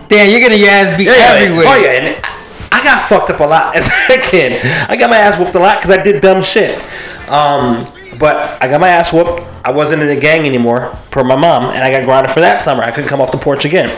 [0.08, 1.66] Damn, you're getting your ass beat Yeah, everywhere.
[1.68, 2.26] Oh yeah, and
[2.72, 4.60] I got fucked up a lot as a kid.
[4.90, 6.76] I got my ass whooped a lot because I did dumb shit.
[7.28, 7.86] Um,
[8.18, 9.48] but I got my ass whooped.
[9.64, 12.64] I wasn't in a gang anymore, per my mom, and I got grounded for that
[12.64, 12.82] summer.
[12.82, 13.88] I couldn't come off the porch again.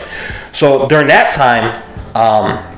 [0.53, 1.81] So during that time,
[2.15, 2.74] um,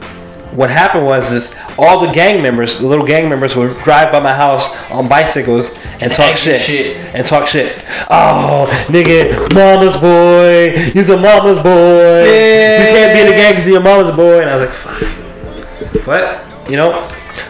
[0.55, 4.19] what happened was is all the gang members, the little gang members, would drive by
[4.19, 6.97] my house on bicycles and talk shit, shit.
[7.13, 7.83] and talk shit.
[8.09, 12.23] Oh, nigga, mama's boy, he's a mama's boy.
[12.23, 14.41] You can't be in the gang because you're a mama's boy.
[14.41, 16.05] And I was like, fuck.
[16.05, 17.09] But you know,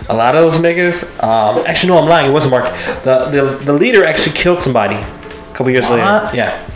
[0.09, 1.21] a lot of those niggas.
[1.23, 2.29] Um, actually, no, I'm lying.
[2.29, 2.65] It wasn't Mark.
[3.03, 6.29] The the, the leader actually killed somebody a couple years later.
[6.33, 6.69] Yeah,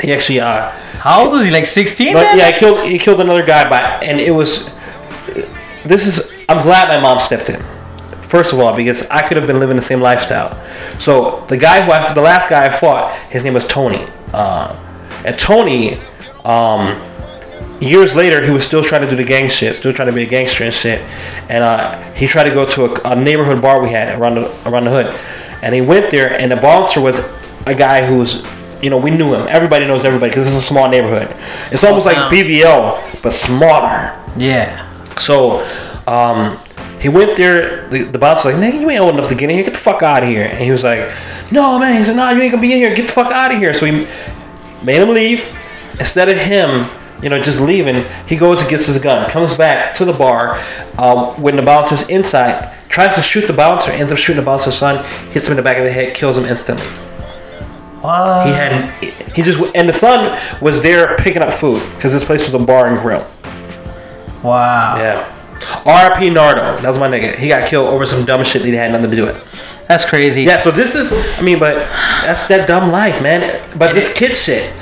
[0.00, 0.40] he actually.
[0.40, 1.50] Uh, How old was he?
[1.50, 2.12] Like 16?
[2.12, 2.38] but man?
[2.38, 4.75] yeah, he killed he killed another guy by and it was
[5.84, 7.62] this is I'm glad my mom stepped in.
[8.22, 10.60] First of all, because I could have been living the same lifestyle.
[10.98, 14.06] So the guy who I the last guy I fought, his name was Tony.
[14.32, 14.74] Uh,
[15.24, 15.98] and Tony,
[16.44, 17.00] um,
[17.80, 20.22] years later, he was still trying to do the gang shit, still trying to be
[20.22, 21.00] a gangster and shit.
[21.48, 24.68] And uh, he tried to go to a, a neighborhood bar we had around the
[24.68, 25.14] around the hood,
[25.62, 27.18] and he went there, and the bouncer was
[27.66, 28.46] a guy who was,
[28.82, 29.46] you know, we knew him.
[29.48, 31.28] Everybody knows everybody because it's a small neighborhood.
[31.62, 32.32] It's Small almost like town.
[32.32, 34.22] BVL but smaller.
[34.36, 34.85] Yeah.
[35.18, 35.66] So,
[36.06, 36.58] um,
[37.00, 37.88] he went there.
[37.88, 39.64] The, the bouncer was like, "Nigga, you ain't old enough to get in here.
[39.64, 41.10] Get the fuck out of here." And he was like,
[41.52, 42.94] "No, man." He said, "No, you ain't gonna be in here.
[42.94, 44.06] Get the fuck out of here." So he
[44.82, 45.44] made him leave.
[45.98, 46.88] Instead of him,
[47.22, 50.62] you know, just leaving, he goes and gets his gun, comes back to the bar.
[50.98, 54.76] Um, when the bouncer's inside, tries to shoot the bouncer, ends up shooting the bouncer's
[54.76, 56.86] son, hits him in the back of the head, kills him instantly.
[58.02, 58.46] What?
[58.46, 58.90] He had,
[59.34, 62.64] he just, and the son was there picking up food because this place was a
[62.64, 63.26] bar and grill.
[64.46, 64.96] Wow.
[64.98, 65.32] Yeah.
[65.84, 67.34] RP Nardo, that was my nigga.
[67.36, 69.62] He got killed over some dumb shit that he had nothing to do with.
[69.88, 70.42] That's crazy.
[70.42, 71.76] Yeah, so this is, I mean, but
[72.24, 73.40] that's that dumb life, man.
[73.78, 74.72] But this kid shit,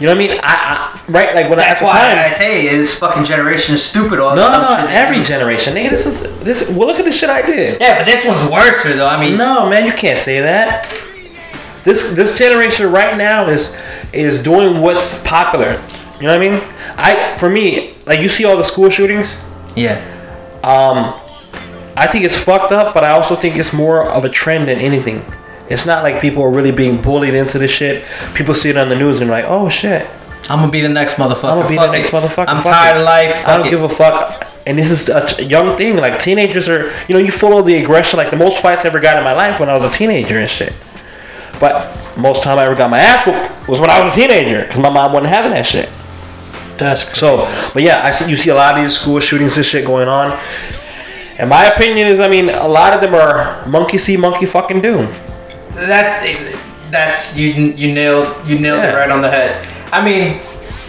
[0.00, 0.40] you know what I mean?
[0.42, 3.74] I, I right, like when I, at That's why time, I say is fucking generation
[3.74, 4.18] is stupid.
[4.18, 5.90] All no, no, shit every generation, nigga.
[5.90, 6.68] This is this.
[6.70, 7.80] Well, look at the shit I did.
[7.80, 9.06] Yeah, but this one's worse though.
[9.06, 10.90] I mean, No, man, you can't say that.
[11.84, 13.78] This this generation right now is
[14.12, 15.80] is doing what's popular.
[16.20, 16.60] You know what I mean?
[16.96, 19.36] I for me, like you see all the school shootings.
[19.76, 19.96] yeah.
[20.64, 21.18] Um,
[21.96, 24.78] I think it's fucked up, but I also think it's more of a trend than
[24.78, 25.24] anything.
[25.68, 28.04] It's not like people are really being bullied into this shit.
[28.34, 30.06] People see it on the news and they're like, oh shit.
[30.48, 31.50] I'm gonna be the next motherfucker.
[31.50, 32.12] I'm gonna be Fuck the next it.
[32.12, 32.48] motherfucker.
[32.48, 33.00] I'm Fuck tired it.
[33.00, 33.46] of life.
[33.48, 33.70] I don't it.
[33.70, 34.46] give a fuck.
[34.66, 35.96] And this is a young thing.
[35.96, 38.16] Like teenagers are, you know, you follow the aggression.
[38.18, 40.38] Like the most fights I ever got in my life when I was a teenager
[40.38, 40.72] and shit.
[41.60, 44.62] But most time I ever got my ass whooped was when I was a teenager
[44.62, 45.88] because my mom wasn't having that shit.
[46.82, 47.20] That's crazy.
[47.20, 49.86] So, but yeah, I see you see a lot of these school shootings and shit
[49.86, 50.38] going on.
[51.38, 54.80] And my opinion is, I mean, a lot of them are monkey see, monkey fucking
[54.80, 55.06] do.
[55.74, 56.22] that's
[56.90, 59.66] that's you you nailed you nailed it right on the head.
[59.92, 60.40] I mean,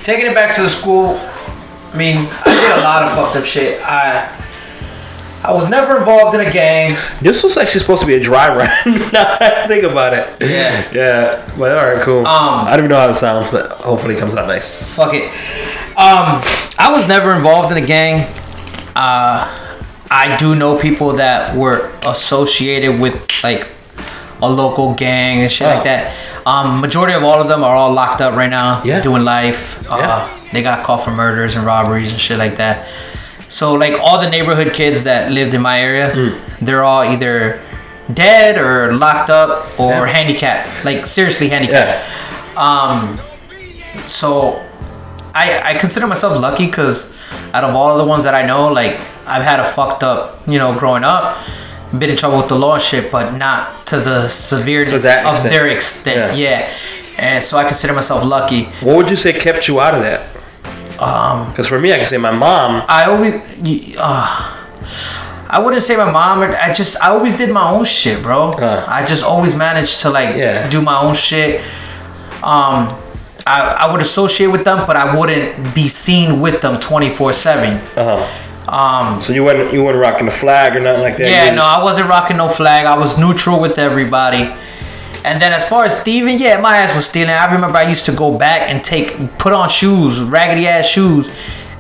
[0.04, 1.18] taking it back to the school.
[1.94, 3.82] I mean, I did a lot of fucked up shit.
[3.84, 4.28] I
[5.46, 6.96] I was never involved in a gang.
[7.22, 8.68] This was actually supposed to be a dry run.
[9.12, 10.28] now that I think about it.
[10.42, 10.90] Yeah.
[10.94, 11.52] Yeah.
[11.58, 12.20] But all right, cool.
[12.26, 14.96] Um, I don't even know how it sounds, but hopefully it comes out nice.
[14.96, 15.26] Fuck it.
[15.98, 16.42] Um,
[16.80, 18.22] I was never involved in a gang.
[18.96, 19.50] Uh,
[20.10, 23.68] I do know people that were associated with like
[24.42, 25.72] a local gang and shit Oh.
[25.76, 26.14] like that.
[26.46, 29.02] Um, majority of all of them are all locked up right now, Yeah.
[29.02, 29.90] doing life.
[29.92, 30.30] Uh, Yeah.
[30.54, 32.88] They got caught for murders and robberies and shit like that.
[33.60, 36.30] So like all the neighborhood kids that lived in my area, Hmm.
[36.66, 37.60] they're all either
[38.26, 40.14] dead or locked up or Yeah.
[40.18, 40.68] handicapped.
[40.90, 42.02] Like seriously handicapped.
[42.02, 42.68] Yeah.
[42.68, 43.20] Um,
[44.08, 44.60] so
[45.36, 46.98] I I consider myself lucky because
[47.54, 48.96] out of all of the ones that I know, like
[49.34, 51.38] I've had a fucked up, you know, growing up,
[52.00, 55.44] been in trouble with the law and shit, but not to the severeness To of
[55.44, 56.38] their extent.
[56.38, 56.66] Yeah.
[57.18, 58.62] And so I consider myself lucky.
[58.82, 60.22] What would you say kept you out of that?
[61.04, 62.84] Um, Because for me, I can say my mom.
[62.88, 63.34] I always,
[63.98, 64.60] uh,
[65.50, 66.42] I wouldn't say my mom.
[66.42, 68.54] I just, I always did my own shit, bro.
[68.54, 68.86] Uh.
[68.88, 70.70] I just always managed to like Yeah.
[70.70, 71.62] do my own shit.
[72.42, 72.90] Um,
[73.46, 77.34] I, I would associate with them, but I wouldn't be seen with them twenty four
[77.34, 77.74] seven.
[77.98, 78.24] Uh-huh.
[78.72, 81.30] Um, So you weren't you weren't rocking the flag or nothing like that.
[81.30, 82.86] yeah, no, I wasn't rocking no flag.
[82.86, 84.44] I was neutral with everybody.
[85.26, 87.30] And then as far as thieving, yeah, my ass was stealing.
[87.30, 91.30] I remember I used to go back and take put on shoes, raggedy ass shoes,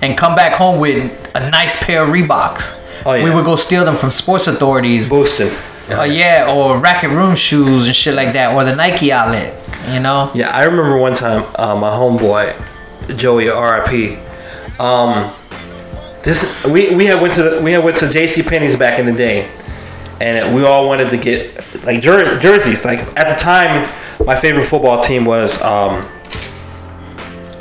[0.02, 2.80] and come back home with a nice pair of Reeboks.
[3.06, 3.24] Oh, yeah.
[3.24, 5.10] We would go steal them from sports authorities.
[5.10, 5.52] boosting.
[5.90, 9.54] Uh, yeah, or Rack Room shoes and shit like that, or the Nike outlet.
[9.92, 10.32] You know?
[10.34, 12.56] Yeah, I remember one time uh, my homeboy
[13.18, 14.18] Joey R.I.P.
[14.80, 15.34] Um,
[16.24, 18.44] this we we had went to we had went to J.C.
[18.44, 19.50] Penney's back in the day,
[20.24, 21.36] and we all wanted to get
[21.86, 22.86] like jer- jerseys.
[22.86, 23.88] Like at the time,
[24.26, 26.02] my favorite football team was um,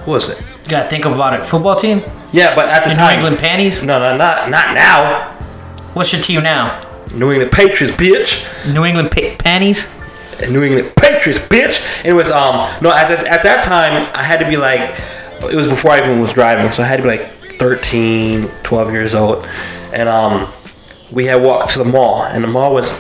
[0.05, 0.39] who was it?
[0.65, 1.45] You gotta think about it.
[1.45, 2.03] Football team?
[2.33, 3.85] Yeah, but at the The New England Panties?
[3.85, 5.31] no, no, not not now.
[5.95, 6.81] What's your team now?
[7.15, 8.47] New England Patriots, bitch.
[8.73, 9.93] New England pa- Panties?
[10.51, 11.85] New England Patriots, bitch.
[12.05, 14.81] It was um no at that at that time I had to be like
[15.51, 17.27] it was before I even was driving, so I had to be like
[17.59, 19.45] 13, 12 years old,
[19.93, 20.47] and um
[21.13, 22.99] we had walked to the mall, and the mall was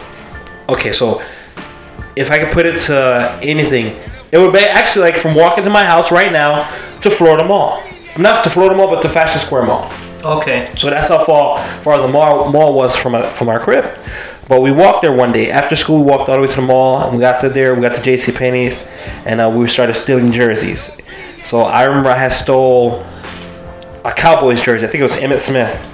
[0.69, 0.93] okay.
[0.93, 1.23] So
[2.15, 3.97] if I could put it to anything,
[4.31, 6.69] it would be actually like from walking to my house right now
[7.01, 7.83] to Florida Mall.
[8.19, 9.91] Not to Florida Mall, but to Fashion Square Mall.
[10.25, 10.73] Okay.
[10.77, 13.85] So that's how far far the mall mall was from a, from our crib.
[14.49, 16.05] But we walked there one day after school.
[16.05, 17.09] We walked all the way to the mall.
[17.09, 17.75] And we got to there.
[17.75, 18.33] We got to J.C.
[18.33, 18.87] Penney's,
[19.25, 21.01] and uh, we started stealing jerseys.
[21.45, 23.05] So I remember I had stole
[24.05, 24.87] a Cowboys jersey.
[24.87, 25.92] I think it was Emmitt Smith.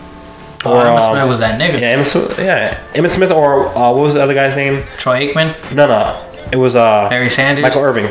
[0.64, 1.80] Oh, Emmitt um, Smith was that nigga.
[1.80, 2.38] Yeah, Emmitt Smith.
[2.38, 4.82] Yeah, Emmitt Smith or uh, what was the other guy's name?
[4.96, 8.08] Troy Aikman, No, no, it was uh, Barry Sanders, Michael Irving.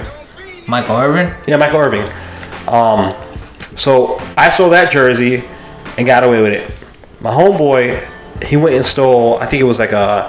[0.67, 1.33] Michael Irving?
[1.47, 2.03] Yeah, Michael Irving.
[2.67, 3.13] Um,
[3.75, 5.43] so I stole that jersey
[5.97, 6.73] and got away with it.
[7.21, 8.07] My homeboy,
[8.43, 9.37] he went and stole.
[9.39, 10.27] I think it was like a.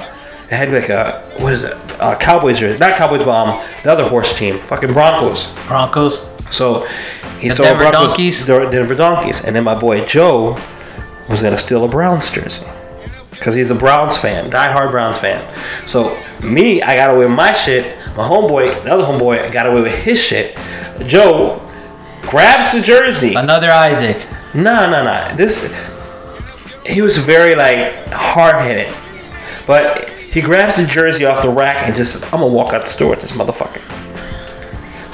[0.50, 1.76] It had like a what is it?
[2.00, 5.54] A Cowboys jersey, not Cowboys, but um, the other horse team, fucking Broncos.
[5.66, 6.26] Broncos.
[6.50, 6.86] So
[7.38, 8.46] he The stole Denver Broncos, Donkeys?
[8.46, 10.56] the Denver Donkeys, and then my boy Joe
[11.28, 12.66] was gonna steal a Browns jersey
[13.30, 15.42] because he's a Browns fan, diehard Browns fan.
[15.86, 17.96] So me, I got away with my shit.
[18.16, 20.56] My homeboy, the other homeboy, got away with his shit.
[21.06, 21.62] Joe
[22.22, 23.34] grabs the jersey.
[23.34, 24.26] Another Isaac.
[24.54, 25.36] No, no, no.
[25.36, 25.72] This
[26.86, 28.92] he was very like hard headed,
[29.66, 32.90] but he grabs the jersey off the rack and just I'm gonna walk out the
[32.90, 33.82] store with this motherfucker.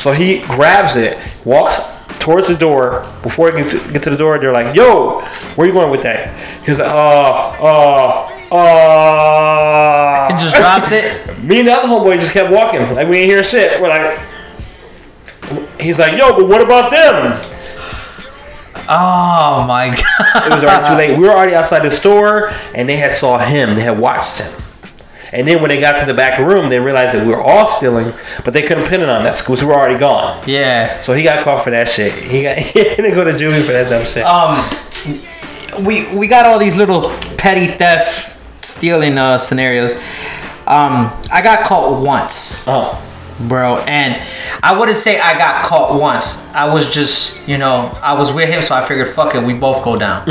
[0.00, 1.94] So he grabs it, walks
[2.25, 3.07] towards the door.
[3.23, 5.21] Before he can t- get to the door, they're like, "Yo,
[5.55, 6.33] where you going with that?"
[6.65, 11.05] He's like, "Uh, uh, uh." He just drops it.
[11.45, 12.81] Me and the other homeboy just kept walking.
[12.95, 13.79] Like we ain't hear shit.
[13.81, 14.19] We're like,
[15.79, 17.39] he's like, "Yo, but what about them?"
[18.89, 20.47] Oh my god.
[20.47, 21.19] It was already too late.
[21.19, 23.75] We were already outside the store, and they had saw him.
[23.75, 24.63] They had watched him.
[25.35, 27.66] And then when they got to the back room, they realized that we were all
[27.66, 28.12] stealing,
[28.44, 30.40] but they couldn't pin it on us because we were already gone.
[30.47, 30.97] Yeah.
[31.03, 32.12] So he got caught for that shit.
[32.31, 34.25] He got he to go to juvie for that dumb shit.
[34.25, 39.92] Um, we we got all these little petty theft stealing uh, scenarios.
[40.66, 42.97] Um, I got caught once, Oh.
[43.49, 44.16] bro, and
[44.62, 46.47] I wouldn't say I got caught once.
[46.55, 49.53] I was just, you know, I was with him, so I figured, fuck it, we
[49.53, 50.25] both go down.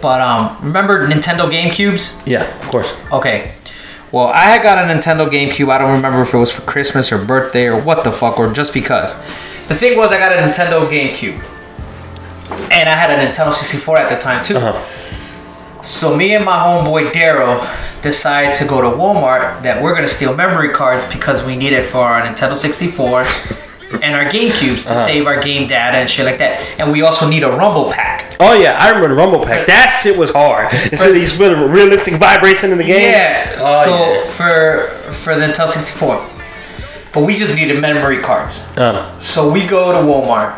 [0.00, 2.22] But um, remember Nintendo GameCubes?
[2.26, 2.94] Yeah, of course.
[3.12, 3.52] Okay.
[4.12, 5.70] Well, I had got a Nintendo GameCube.
[5.70, 8.52] I don't remember if it was for Christmas or birthday or what the fuck, or
[8.52, 9.14] just because.
[9.68, 11.40] The thing was, I got a Nintendo GameCube.
[12.72, 14.56] And I had a Nintendo 64 at the time, too.
[14.56, 15.82] Uh-huh.
[15.82, 17.60] So me and my homeboy Daryl
[18.02, 21.86] decided to go to Walmart that we're gonna steal memory cards because we need it
[21.86, 23.24] for our Nintendo 64
[24.02, 25.06] and our GameCubes to Uh-huh.
[25.06, 26.60] save our game data and shit like that.
[26.78, 28.36] And we also need a Rumble Pack.
[28.40, 29.66] Oh yeah, I remember the Rumble Pack.
[29.66, 30.72] That shit was hard.
[30.92, 33.10] Instead of these really realistic vibration in the game.
[33.10, 33.46] Yeah.
[33.58, 34.24] Oh, so yeah.
[34.30, 36.26] for for the Nintendo 64,
[37.12, 38.54] but we just needed memory cards.
[38.78, 40.54] Um, So we go to Walmart,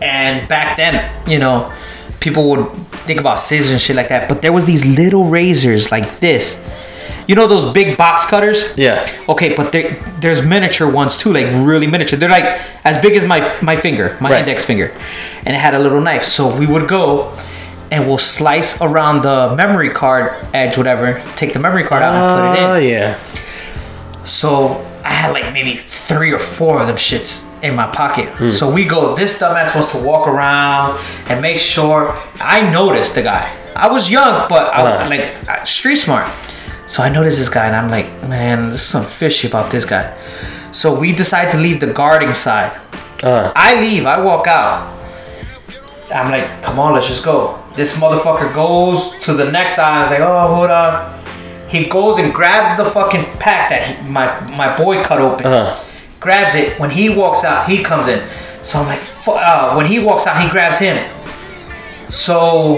[0.00, 1.72] and back then, you know,
[2.20, 2.70] people would
[3.06, 6.64] think about scissors and shit like that, but there was these little razors like this.
[7.26, 8.74] You know those big box cutters?
[8.76, 9.08] yeah.
[9.28, 12.18] Okay, but there, there's miniature ones too, like really miniature.
[12.18, 14.40] They're like as big as my my finger, my Right.
[14.40, 14.92] index finger,
[15.46, 16.22] and it had a little knife.
[16.24, 17.32] So we would go,
[17.90, 21.22] and we'll slice around the memory card edge, whatever.
[21.36, 22.70] Take the memory card out and put it in.
[22.70, 23.18] Oh yeah.
[24.24, 28.28] So I had like maybe three or four of them shits in my pocket.
[28.36, 28.50] Hmm.
[28.50, 32.14] So we go, this dumbass wants to walk around and make sure.
[32.40, 33.50] I noticed the guy.
[33.76, 35.08] I was young, but I Uh-huh.
[35.08, 36.28] like street smart.
[36.86, 40.16] So I noticed this guy and I'm like, man, there's something fishy about this guy.
[40.70, 42.78] So we decide to leave the guarding side.
[43.22, 44.92] Uh, I leave, I walk out.
[46.14, 47.62] I'm like, come on, let's just go.
[47.74, 49.96] This motherfucker goes to the next side.
[49.96, 51.24] I was like, oh, hold on.
[51.68, 55.46] He goes and grabs the fucking pack that he, my my boy cut open.
[55.46, 55.82] Uh-huh.
[56.20, 56.78] Grabs it.
[56.78, 58.22] When he walks out, he comes in.
[58.62, 60.96] So I'm like, uh, when he walks out, he grabs him.
[62.08, 62.76] So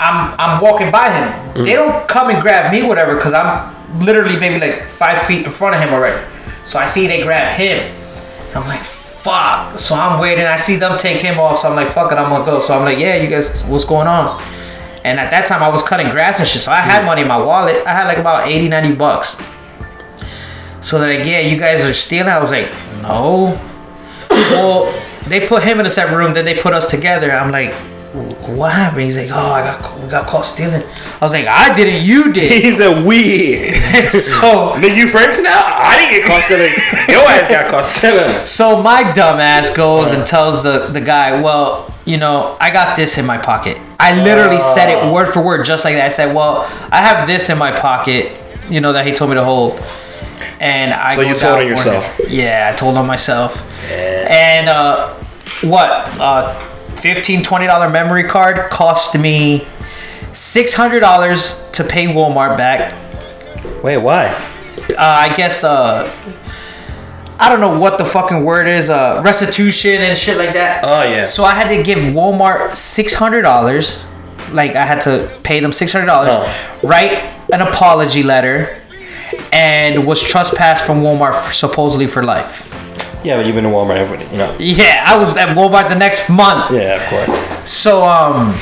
[0.00, 1.54] I'm I'm walking by him.
[1.54, 1.64] Mm.
[1.64, 5.52] They don't come and grab me, whatever, because I'm literally maybe like five feet in
[5.52, 6.24] front of him already.
[6.64, 7.94] So I see they grab him.
[8.54, 9.78] I'm like, fuck.
[9.78, 10.44] So I'm waiting.
[10.44, 11.58] I see them take him off.
[11.58, 12.60] So I'm like, fuck it, I'm gonna go.
[12.60, 14.42] So I'm like, yeah, you guys, what's going on?
[15.04, 16.62] And at that time, I was cutting grass and shit.
[16.62, 17.06] So I had mm.
[17.06, 17.86] money in my wallet.
[17.86, 19.36] I had like about 80, 90 bucks.
[20.80, 22.30] So they're like, yeah, you guys are stealing.
[22.30, 22.70] I was like,
[23.02, 23.58] no.
[24.30, 26.34] Well, they put him in a separate room.
[26.34, 27.32] Then they put us together.
[27.32, 27.74] I'm like,
[28.12, 29.02] what happened?
[29.02, 30.82] He's like, oh, I got we got caught stealing.
[30.82, 32.04] I was like, I didn't.
[32.04, 32.64] You did.
[32.64, 33.56] he's a we.
[34.10, 35.62] so Nigga, you friends now?
[35.64, 36.72] I didn't get caught stealing.
[37.08, 38.44] Your ass got caught stealing.
[38.44, 42.96] So my dumb ass goes and tells the, the guy, well, you know, I got
[42.96, 43.78] this in my pocket.
[44.00, 46.06] I literally said it word for word, just like that.
[46.06, 49.36] I said, well, I have this in my pocket, you know, that he told me
[49.36, 49.78] to hold.
[50.58, 52.18] And I So you told on yourself?
[52.18, 52.26] him.
[52.28, 53.70] Yeah, I told on myself.
[53.88, 55.14] And uh,
[55.62, 55.90] what?
[56.18, 56.66] Uh,
[57.00, 59.66] $15, $20 memory card cost me
[60.32, 62.94] $600 to pay Walmart back.
[63.82, 64.26] Wait, why?
[64.90, 66.10] Uh, I guess uh,
[67.38, 70.84] I don't know what the fucking word is, uh, restitution and shit like that.
[70.84, 71.24] Oh, yeah.
[71.24, 74.02] So I had to give Walmart six hundred dollars.
[74.52, 76.80] Like I had to pay them six hundred dollars, Oh.
[76.82, 77.12] write
[77.52, 78.80] an apology letter,
[79.52, 82.66] and was trespassed from Walmart for, supposedly for life.
[83.22, 84.54] Yeah, but you've been to Walmart every, you know.
[84.58, 86.72] Yeah, I was at Walmart the next month.
[86.72, 87.68] Yeah, of course.
[87.68, 88.54] So um,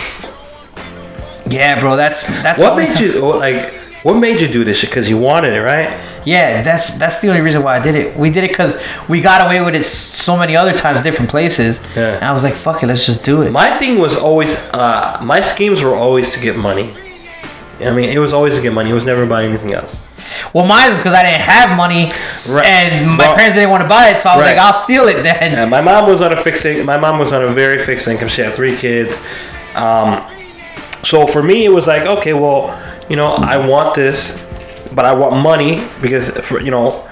[1.49, 3.75] yeah, bro, that's that's What made you like?
[4.03, 4.81] What made you do this?
[4.85, 6.01] Because you wanted it, right?
[6.25, 8.17] Yeah, that's that's the only reason why I did it.
[8.17, 11.81] We did it because we got away with it so many other times, different places.
[11.97, 12.15] Yeah.
[12.15, 13.51] And I was like, fuck it, let's just do it.
[13.51, 16.95] My thing was always, uh, my schemes were always to get money.
[17.81, 18.91] I mean, it was always to get money.
[18.91, 20.08] It was never about anything else.
[20.53, 22.13] Well, mine is because I didn't have money,
[22.53, 22.67] Right.
[22.67, 24.57] and my Well- parents didn't want to buy it, so I was Right.
[24.57, 25.55] like, I'll steal it then.
[25.55, 26.65] And my mom was on a fixed.
[26.67, 28.29] in- My mom was on a very fixed income.
[28.29, 29.19] She had three kids.
[29.75, 30.21] Um,
[31.03, 32.73] so for me, it was like, okay, well,
[33.09, 34.39] you know, I want this,
[34.93, 37.05] but I want money because, for, you know,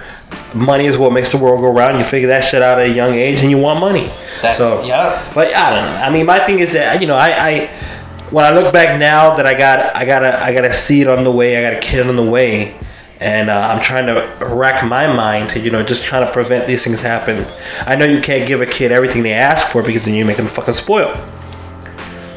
[0.54, 1.98] money is what makes the world go round.
[1.98, 4.10] You figure that shit out at a young age, and you want money.
[4.42, 5.18] That's so, yeah.
[5.34, 6.00] But I don't know.
[6.02, 7.68] I mean, my thing is that you know, I, I
[8.30, 11.06] when I look back now that I got I got a I got a seed
[11.08, 12.74] on the way, I got a kid on the way,
[13.20, 16.66] and uh, I'm trying to rack my mind to you know just trying to prevent
[16.66, 17.46] these things happen.
[17.86, 20.36] I know you can't give a kid everything they ask for because then you make
[20.36, 21.18] them fucking spoiled.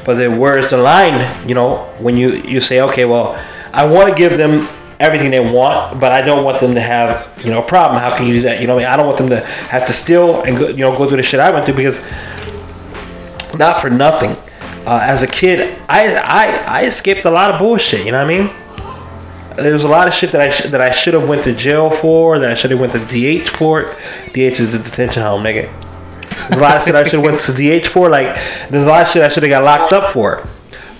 [0.05, 1.47] But then where's the line?
[1.47, 4.67] You know, when you you say, okay, well, I want to give them
[4.99, 7.99] everything they want, but I don't want them to have you know a problem.
[8.01, 8.61] How can you do that?
[8.61, 10.67] You know, what I mean, I don't want them to have to steal and go,
[10.69, 12.05] you know go through the shit I went through because
[13.57, 14.37] not for nothing.
[14.85, 18.05] Uh, as a kid, I, I I escaped a lot of bullshit.
[18.05, 18.49] You know what I mean?
[19.61, 21.53] There was a lot of shit that I sh- that I should have went to
[21.55, 22.39] jail for.
[22.39, 23.83] That I should have went to DH for.
[24.33, 25.69] DH is the detention home, nigga.
[26.49, 28.09] There's a lot of shit I should have went to DH for.
[28.09, 28.27] Like
[28.69, 30.43] there's a lot of shit I should have got locked up for,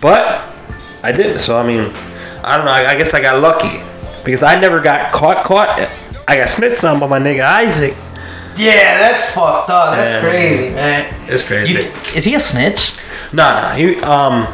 [0.01, 0.41] but
[1.03, 1.39] I didn't.
[1.39, 1.91] So I mean,
[2.43, 2.71] I don't know.
[2.71, 3.81] I, I guess I got lucky
[4.23, 5.43] because I never got caught.
[5.45, 5.89] Caught.
[6.27, 7.95] I got snitched on by my nigga Isaac.
[8.55, 9.95] Yeah, that's fucked up.
[9.95, 10.21] That's Yeah.
[10.21, 11.15] crazy, man.
[11.29, 11.73] It's crazy.
[11.73, 11.79] You,
[12.15, 12.97] is he a snitch?
[13.31, 13.73] Nah, nah.
[13.73, 14.47] He, um,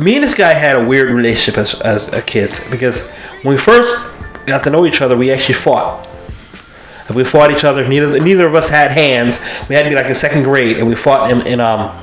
[0.00, 3.10] me and this guy had a weird relationship as, as a kids because
[3.42, 4.10] when we first
[4.46, 6.08] got to know each other, we actually fought.
[7.06, 7.86] And we fought each other.
[7.86, 9.38] Neither neither of us had hands.
[9.68, 11.94] We had to be like in second grade, and we fought in, in um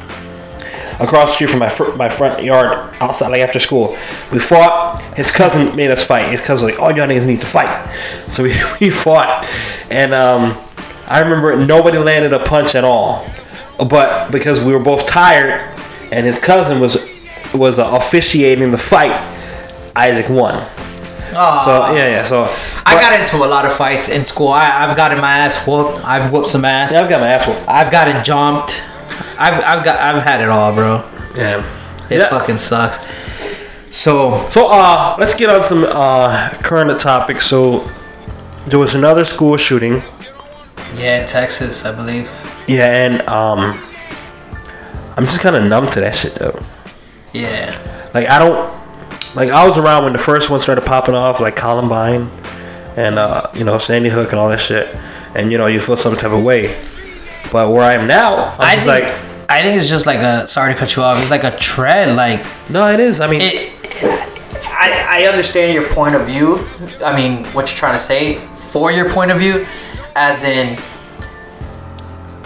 [1.00, 3.98] across the street from my fr- my front yard outside, like after school.
[4.32, 5.02] We fought.
[5.16, 6.30] His cousin made us fight.
[6.30, 7.86] His cousin was like, "All y'all niggas need to fight."
[8.30, 8.50] So we,
[8.82, 9.46] we fought,
[9.90, 10.58] and um,
[11.08, 13.26] I remember nobody landed a punch at all,
[13.78, 15.62] but because we were both tired,
[16.12, 17.17] and his cousin was
[17.54, 19.14] was uh, officiating the fight,
[19.96, 20.56] Isaac won.
[21.40, 22.24] Oh, So yeah, yeah.
[22.24, 22.46] So
[22.86, 24.48] I got into a lot of fights in school.
[24.50, 26.04] I, I've gotten my ass whooped.
[26.06, 26.92] I've whooped some ass.
[26.92, 27.68] yeah, I've got my ass whooped.
[27.68, 28.82] I've gotten jumped.
[29.40, 31.04] I've, I've got I've had it all, bro.
[31.36, 31.64] Yeah.
[32.10, 32.30] It Yeah.
[32.30, 32.98] fucking sucks.
[33.90, 37.46] So So uh, let's get on some uh, current topics.
[37.46, 37.88] So
[38.68, 40.02] there was another school shooting.
[40.96, 42.30] yeah, in Texas, I believe.
[42.68, 43.80] Yeah, and um,
[45.18, 46.60] I'm just kind of numb to that shit though.
[47.42, 48.10] Yeah.
[48.14, 51.56] Like I don't, like I was around when the first one started popping off, like
[51.56, 52.30] Columbine,
[52.96, 54.94] and uh, you know Sandy Hook and all that shit,
[55.36, 56.76] and you know you feel some type of way.
[57.52, 60.20] But where I am now, I'm I just think like, I think it's just like
[60.20, 61.22] a sorry to cut you off.
[61.22, 62.16] It's like a trend.
[62.16, 63.22] Like no, it is.
[63.22, 63.72] I mean, it.
[64.66, 66.66] I, I understand your point of view.
[67.06, 69.66] I mean, what you're trying to say for your point of view,
[70.16, 70.78] as in,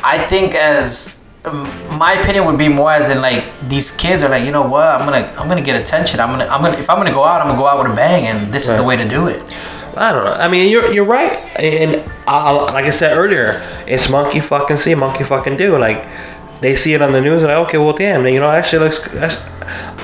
[0.04, 4.46] I think as my opinion would be more as in like these kids are like,
[4.46, 6.20] you know what, I'm gonna I'm gonna get attention.
[6.20, 7.96] I'm gonna I'm gonna if I'm gonna go out, I'm gonna go out with a
[7.96, 9.42] bang, and this is the way to do it.
[9.98, 10.34] I don't know.
[10.34, 14.96] I mean, you're you're right, and I, like I said earlier, it's monkey fucking see,
[14.96, 15.78] monkey fucking do.
[15.78, 16.06] Like
[16.62, 18.80] they see it on the news, and like, okay, well, damn, you know that shit
[18.80, 19.02] looks.
[19.10, 19.38] That's,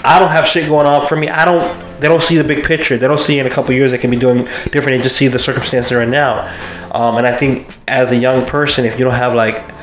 [0.04, 1.30] I don't have shit going on for me.
[1.30, 1.84] I don't.
[2.00, 2.97] They don't see the big picture.
[2.97, 4.97] They don't see in a couple years they can be doing different.
[4.97, 6.47] They just see the circumstance they're in now.
[6.93, 9.77] Um, and I think as a young person, if you don't have like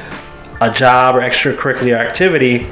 [0.61, 2.67] a job or extracurricular activity,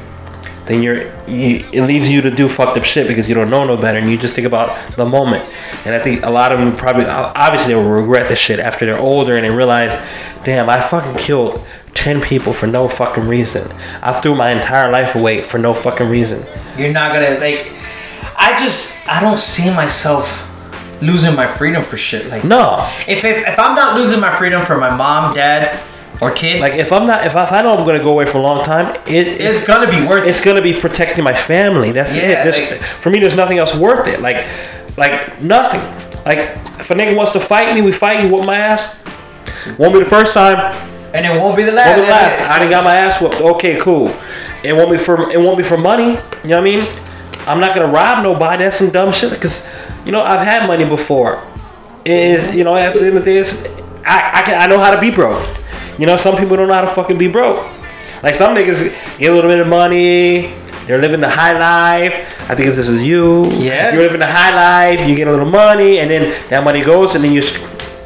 [0.66, 3.64] then you're you, it leaves you to do fucked up shit because you don't know
[3.64, 5.44] no better and you just think about the moment.
[5.84, 8.86] And I think a lot of them probably obviously they will regret this shit after
[8.86, 9.94] they're older and they realize,
[10.44, 13.70] damn, I fucking killed ten people for no fucking reason.
[14.02, 16.44] I threw my entire life away for no fucking reason.
[16.78, 17.72] You're not gonna like.
[18.38, 20.48] I just I don't see myself
[21.02, 22.28] losing my freedom for shit.
[22.28, 25.80] Like No, if if, if I'm not losing my freedom for my mom, dad,
[26.22, 28.26] or kids, like if I'm not if I, if I know I'm gonna go away
[28.26, 30.28] for a long time, it, it's it's gonna be worth it.
[30.30, 31.92] it's gonna be protecting my family.
[31.92, 32.44] That's Yeah, it.
[32.44, 34.20] There's- like- for me, there's nothing else worth it.
[34.20, 34.44] Like,
[34.96, 35.80] like nothing.
[36.24, 36.38] Like
[36.78, 38.22] if a nigga wants to fight me, we fight.
[38.24, 38.96] You whoop my ass.
[39.78, 40.58] Won't be the first time.
[41.14, 41.88] and it won't be the last.
[41.88, 42.42] Won't be the last.
[42.50, 43.40] I done got my ass whooped.
[43.40, 44.14] Okay, cool.
[44.62, 46.10] It won't be for it won't be for money.
[46.44, 46.88] You know what I mean?
[47.48, 48.62] I'm not gonna rob nobody.
[48.64, 49.32] That's some dumb shit.
[49.40, 49.68] Cause
[50.06, 51.42] you know I've had money before.
[52.04, 53.40] Is you know at the end of the day,
[54.06, 55.44] I I can I know how to be broke.
[55.98, 57.66] You know some people don't know how to fucking be broke.
[58.22, 60.54] Like some niggas get a little bit of money.
[60.86, 62.12] They're living the high life.
[62.50, 63.46] I think if this is you.
[63.52, 63.92] Yeah.
[63.92, 65.08] You're living the high life.
[65.08, 67.42] You get a little money, and then that money goes, and then you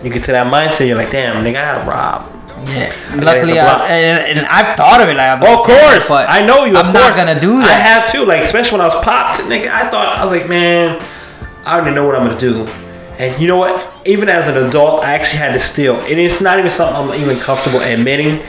[0.02, 0.86] you get to that mindset.
[0.88, 2.32] You're like, damn, nigga, I gotta rob.
[2.68, 2.92] Yeah.
[2.92, 5.14] hit Luckily, I, and, and, I've thought of it.
[5.16, 6.76] Like, Oh, of course, but I know you.
[6.76, 7.68] Of I'm not gonna do that.
[7.68, 8.24] I have too.
[8.24, 9.68] Like especially when I was popped, nigga.
[9.68, 11.00] I thought I was like, man,
[11.64, 12.66] I already know what I'm gonna do.
[13.18, 14.06] And you know what?
[14.06, 17.20] Even as an adult, I actually had to steal, and it's not even something I'm
[17.20, 18.44] even comfortable admitting.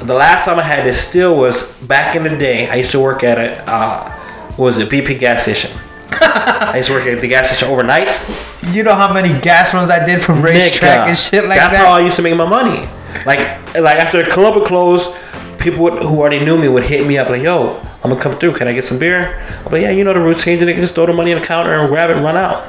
[0.00, 2.68] The last time I had to steal was back in the day.
[2.68, 4.12] I used to work at a uh,
[4.56, 5.70] what was it BP gas station.
[6.10, 8.74] I used to work at the gas station overnights.
[8.74, 11.74] You know how many gas runs I did from RaceTrac Nigga, and shit like that's
[11.74, 11.78] that.
[11.78, 12.88] That's how I used to make my money.
[13.26, 13.40] Like,
[13.74, 15.14] like after Columbia closed,
[15.58, 18.38] people would, who already knew me would hit me up like, "Yo, I'm gonna come
[18.38, 18.54] through.
[18.54, 20.58] Can I get some beer?" I'm like, "Yeah, you know the routine.
[20.58, 22.64] They can just throw the money in the counter and grab it and run out,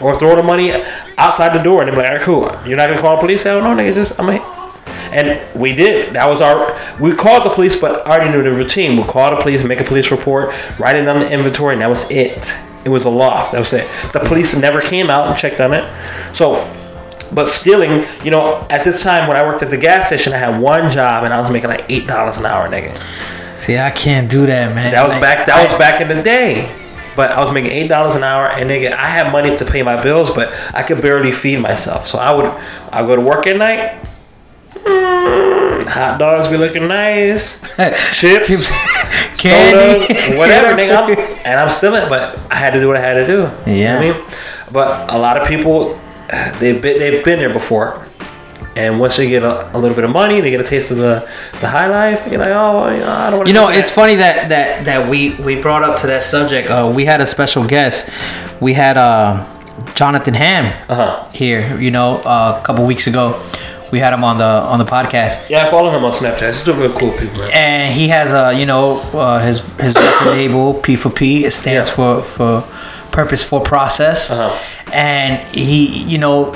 [0.00, 0.72] or throw the money
[1.18, 2.56] outside the door." And they're like, "All right, cool.
[2.66, 3.42] You're not gonna call the police?
[3.42, 3.94] Hell no, nigga.
[3.94, 4.40] Just I'm." A,
[5.12, 6.12] and we did.
[6.14, 6.76] That was our.
[7.00, 8.96] We called the police, but I already knew the routine.
[8.96, 11.90] We call the police, make a police report, write it on the inventory, and that
[11.90, 12.52] was it.
[12.84, 13.50] It was a loss.
[13.50, 13.88] That was it.
[14.12, 15.84] The police never came out and checked on it.
[16.34, 16.64] So,
[17.32, 20.36] but stealing, you know, at this time when I worked at the gas station, I
[20.38, 22.96] had one job and I was making like eight dollars an hour, nigga.
[23.60, 24.92] See, I can't do that, man.
[24.92, 25.46] That was Like, back.
[25.46, 26.68] That I- was back in the day.
[27.16, 29.82] But I was making eight dollars an hour, and nigga, I had money to pay
[29.82, 32.06] my bills, but I could barely feed myself.
[32.06, 32.44] So I would,
[32.92, 34.02] I would go to work at night.
[34.74, 37.60] mm, Hot dogs be looking nice,
[38.12, 38.48] chips,
[39.38, 40.06] Candy.
[40.06, 40.96] soda, whatever, nigga.
[40.96, 43.32] I'm, and I'm still it, but I had to do what I had to do.
[43.70, 43.98] You know Yeah.
[43.98, 44.24] I mean,
[44.72, 45.98] but a lot of people,
[46.58, 48.04] they've been they've been there before.
[48.76, 50.98] And once they get a, a little bit of money, they get a taste of
[50.98, 51.26] the,
[51.60, 52.26] the high life.
[52.30, 55.60] You're like, oh, I don't want You know, it's funny that that that we we
[55.60, 56.68] brought up to that subject.
[56.70, 58.10] Uh, we had a special guest.
[58.60, 59.46] We had uh,
[59.94, 61.28] Jonathan Ham Uh-huh.
[61.32, 61.78] here.
[61.80, 63.40] You know, uh, a couple weeks ago,
[63.92, 66.48] we had him on the on the podcast, Yeah, I follow him on Snapchat.
[66.52, 67.50] He's a real cool people, man.
[67.54, 71.46] and he has a you know uh, his his record label P for P.
[71.46, 71.94] It stands Yeah.
[71.96, 72.52] for for
[73.10, 74.52] purpose for process, Uh-huh.
[74.92, 76.52] and he you know.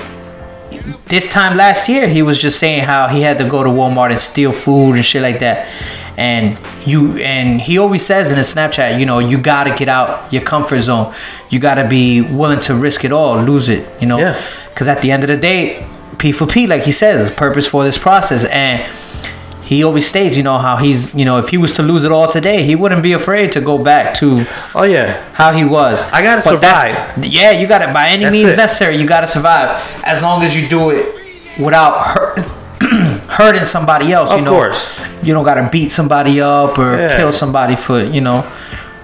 [1.07, 4.11] This time last year, he was just saying how he had to go to Walmart
[4.11, 5.69] and steal food and shit like that.
[6.17, 10.33] And you and he always says in his Snapchat, you know, you gotta get out
[10.33, 11.15] your comfort zone.
[11.49, 14.19] You gotta be willing to risk it all, lose it, you know.
[14.19, 14.41] Yeah.
[14.69, 15.87] Because at the end of the day,
[16.19, 18.45] P for P, like he says, is purpose for this process.
[18.45, 18.95] And
[19.71, 22.11] he always states, you know, how he's, you know, if he was to lose it
[22.17, 24.45] all today, he wouldn't be afraid to go back to
[24.75, 25.09] Oh, yeah.
[25.41, 26.01] how he was.
[26.17, 27.25] I gotta But survive.
[27.25, 28.57] Yeah, you got to by any That's means it.
[28.57, 28.97] necessary.
[28.97, 29.69] You got to survive
[30.05, 31.07] as long as you do it
[31.67, 32.39] without hurt,
[33.39, 34.31] hurting somebody else.
[34.33, 34.89] you Of know, course.
[35.23, 37.17] you don't got to beat somebody up or Yeah.
[37.17, 38.43] kill somebody for you know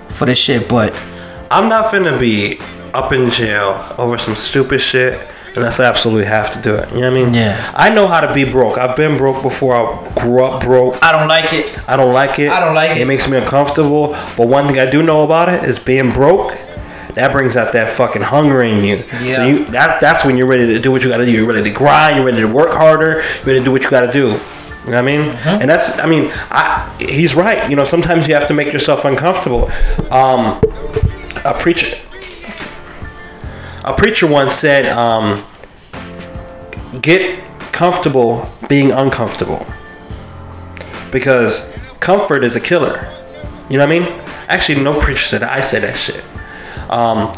[0.09, 0.69] for this shit.
[0.69, 0.91] But
[1.49, 2.59] I'm not finna be
[2.93, 5.15] up in jail over some stupid shit
[5.57, 6.89] unless I absolutely have to do it.
[6.91, 7.35] You know what I mean?
[7.35, 7.73] Yeah.
[7.75, 8.79] I know how to be broke.
[8.79, 9.75] I've been broke before.
[9.75, 11.03] I grew up broke.
[11.03, 11.89] I don't like it.
[11.89, 12.51] I don't like it.
[12.51, 12.99] I don't like it.
[12.99, 14.09] It makes me uncomfortable.
[14.37, 16.59] But one thing I do know about it is being broke.
[17.15, 18.97] That brings out that fucking hunger in you.
[19.23, 19.37] Yeah.
[19.37, 21.33] So you that that's when you're ready to do what you got to do.
[21.33, 22.17] You're ready to grind.
[22.17, 23.23] You're ready to work harder.
[23.23, 24.39] You're ready to do what you got to do.
[24.87, 25.21] You know what I mean?
[25.21, 25.63] Mm-hmm.
[25.63, 27.69] And that's I mean, I he's right.
[27.71, 29.71] You know, sometimes you have to make yourself uncomfortable.
[30.13, 30.61] Um,
[31.45, 31.97] a preacher
[33.87, 35.45] a preacher once said, um,
[37.01, 39.67] get comfortable being uncomfortable.
[41.13, 43.09] Because comfort is a killer.
[43.71, 44.21] You know what I mean?
[44.49, 45.53] Actually, no preacher said that.
[45.53, 46.23] I said that shit.
[46.91, 47.33] Um,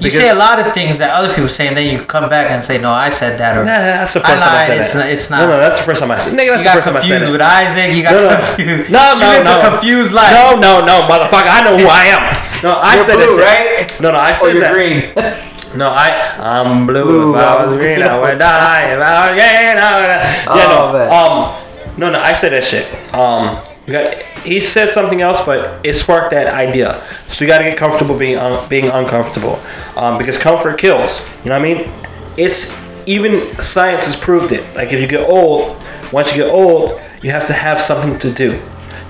[0.00, 2.50] You say a lot of things that other people say, and then you come back
[2.50, 4.78] and say, "No, I said that." Or Nah, that's the I first time I said
[4.80, 4.98] It's that.
[4.98, 5.48] not- it's No, not.
[5.50, 6.32] no, that's the first time I said.
[6.32, 7.32] Nigga, that's you the got first time I said confused it.
[7.32, 7.88] with Isaac.
[7.94, 8.34] You got No, no.
[8.34, 8.90] confused.
[8.90, 9.70] No, you no, lived no.
[9.70, 10.32] confused life.
[10.34, 11.46] No, no, no, motherfucker.
[11.46, 12.22] I know who I am.
[12.64, 14.00] No, I You're said blue, right?
[14.00, 14.72] No, no, I said Or you're that.
[14.74, 14.98] green.
[15.76, 17.02] No, I I'm blue.
[17.04, 18.02] Blue, if I was green.
[18.02, 18.92] I would die.
[18.92, 20.56] If I was green, I would die.
[20.58, 21.08] Yeah, Oh, man.
[21.08, 21.14] no.
[21.14, 22.20] Um, no, no.
[22.20, 22.86] I said that shit.
[23.14, 24.14] Um, you got.
[24.42, 27.00] He said something else, but it sparked that idea.
[27.28, 29.60] So you got to get comfortable being un, being uncomfortable,
[29.96, 31.20] um, because comfort kills.
[31.44, 31.90] You know what I mean?
[32.36, 34.64] It's even science has proved it.
[34.74, 35.76] Like if you get old,
[36.12, 38.60] once you get old, you have to have something to do.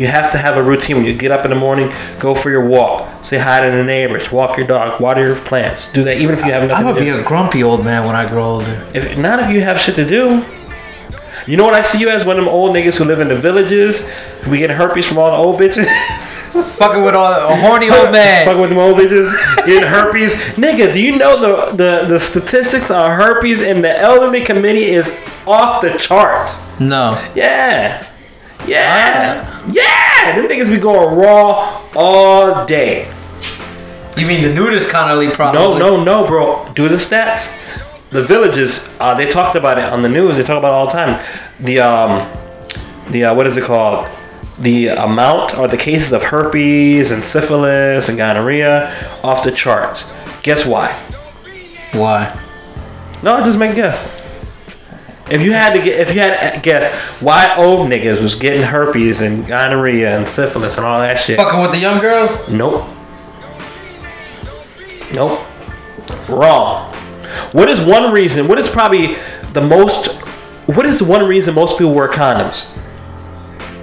[0.02, 0.96] You have to have a routine.
[0.96, 3.84] When you get up in the morning, go for your walk, say hi to the
[3.84, 5.92] neighbors, walk your dog, water your plants.
[5.92, 7.16] Do that even if you have nothing I'm to gonna do.
[7.18, 8.84] be a grumpy old man when I grow older.
[8.92, 10.44] If not, if you have shit to do.
[11.46, 13.28] You know what I see you as one of them old niggas who live in
[13.28, 14.04] the villages.
[14.50, 15.86] We get herpes from all the old bitches.
[16.78, 18.44] Fucking with all a horny old man.
[18.44, 19.32] Fucking with them old bitches
[19.64, 20.34] getting herpes.
[20.56, 25.16] Nigga, do you know the, the the statistics on herpes in the elderly committee is
[25.46, 26.60] off the charts?
[26.80, 27.24] No.
[27.36, 28.08] Yeah.
[28.66, 29.60] Yeah.
[29.70, 30.36] Yeah.
[30.36, 33.12] Them niggas be going raw all day.
[34.16, 35.60] You mean the nudist Connolly probably?
[35.60, 36.70] No, no, no, bro.
[36.74, 37.58] Do the stats.
[38.10, 40.36] The villages, uh, they talked about it on the news.
[40.36, 41.26] They talk about it all the time.
[41.60, 42.30] The um,
[43.10, 44.06] the uh, what is it called?
[44.58, 48.94] The amount or the cases of herpes and syphilis and gonorrhea
[49.24, 50.04] off the charts.
[50.42, 50.92] Guess why?
[51.92, 52.38] Why?
[53.22, 54.21] No, just make a guess.
[55.30, 56.92] If you had to get, if you had to guess
[57.22, 61.36] why old niggas was getting herpes and gonorrhea and syphilis and all that shit.
[61.36, 62.48] Fucking with the young girls?
[62.48, 62.84] Nope.
[65.14, 65.40] Nope.
[66.28, 66.92] Wrong.
[67.52, 68.48] What is one reason?
[68.48, 69.16] What is probably
[69.52, 70.20] the most?
[70.66, 72.76] What is one reason most people wear condoms?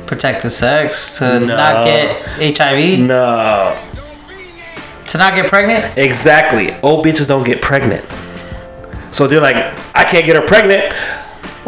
[0.07, 1.55] Protect the sex to No.
[1.55, 2.17] not get
[2.57, 3.77] HIV, No.
[5.07, 5.97] to not get pregnant.
[5.97, 6.73] Exactly.
[6.81, 8.03] Old bitches don't get pregnant.
[9.11, 9.55] So they're like,
[9.95, 10.93] I can't get her pregnant.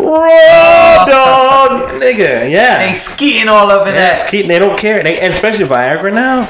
[0.04, 2.50] Raw dog, nigga.
[2.50, 2.80] Yeah.
[2.86, 4.32] They skiing all over Yes, that.
[4.32, 5.04] keep, they don't care.
[5.04, 6.42] They, and especially Viagra now.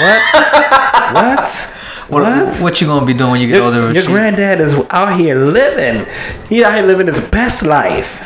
[0.00, 0.22] What?
[1.14, 1.74] what?
[2.08, 2.62] What, What?
[2.62, 3.92] what you gonna be doing when you get Your, older?
[3.92, 6.06] your granddad is out here living.
[6.48, 8.24] He out here living his best life.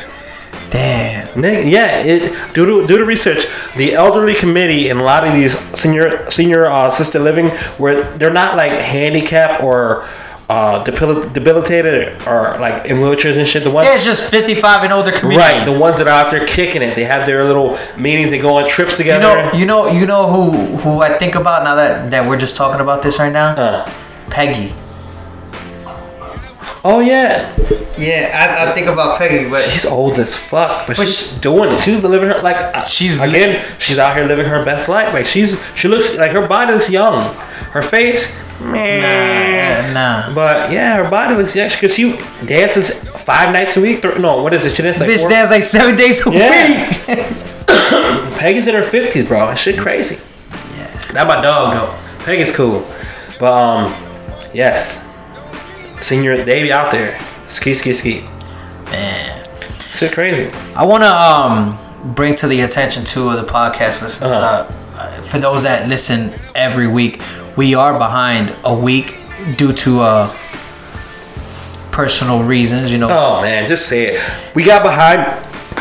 [0.70, 1.26] Damn.
[1.28, 3.44] Nigga, yeah, it, do the do the research.
[3.76, 7.48] The elderly committee in a lot of these senior senior uh, assisted living,
[7.78, 10.08] where they're not like handicapped or
[10.52, 13.62] uh, debil- debilitated or like in wheelchairs and shit.
[13.64, 15.52] The ones Yeah, it's just 55 and older communities.
[15.52, 16.94] right, the ones that are out there kicking it.
[16.94, 18.30] They have their little meetings.
[18.30, 19.24] They go on trips together.
[19.24, 20.44] You know, you know, you know who
[20.82, 23.48] who I think about now that that we're just talking about this right now.
[23.66, 23.90] Uh,
[24.30, 24.72] Peggy.
[26.84, 27.54] Oh yeah,
[27.96, 31.40] Yeah, I, I think about Peggy, but she's old as fuck, but, But she's she-
[31.40, 31.80] doing it.
[31.80, 33.64] She's living her like She's again.
[33.78, 35.14] she's out here living her best life.
[35.14, 37.32] Like she's she looks like her body looks young.
[37.72, 40.34] Her face, nah, nah.
[40.34, 42.16] But yeah, her body looks young because she
[42.46, 42.90] dances
[43.22, 44.02] five nights a week.
[44.02, 44.74] Th- no, what is it?
[44.74, 47.06] She dances like Bitch four- dance like seven days a Yeah.
[47.06, 47.18] week.
[48.38, 49.46] Peggy's in her fifties, bro.
[49.46, 50.16] That shit crazy.
[50.50, 50.86] Yeah.
[51.12, 52.24] That my dog though.
[52.24, 52.84] Peggy's cool,
[53.38, 53.94] but um,
[54.52, 55.08] yes,
[56.02, 57.20] senior they be out there.
[57.48, 58.20] Ski, ski, ski.
[58.86, 59.42] Man,
[59.94, 60.50] Shit crazy.
[60.74, 64.22] I want to um bring to the attention too of the podcast listeners.
[64.22, 64.66] Uh-huh.
[64.94, 67.22] Uh, for those that listen every week,
[67.56, 69.16] we are behind a week
[69.56, 70.36] due to uh
[71.90, 72.90] personal reasons.
[72.90, 74.54] You know, Oh man, just say it.
[74.54, 75.26] We got behind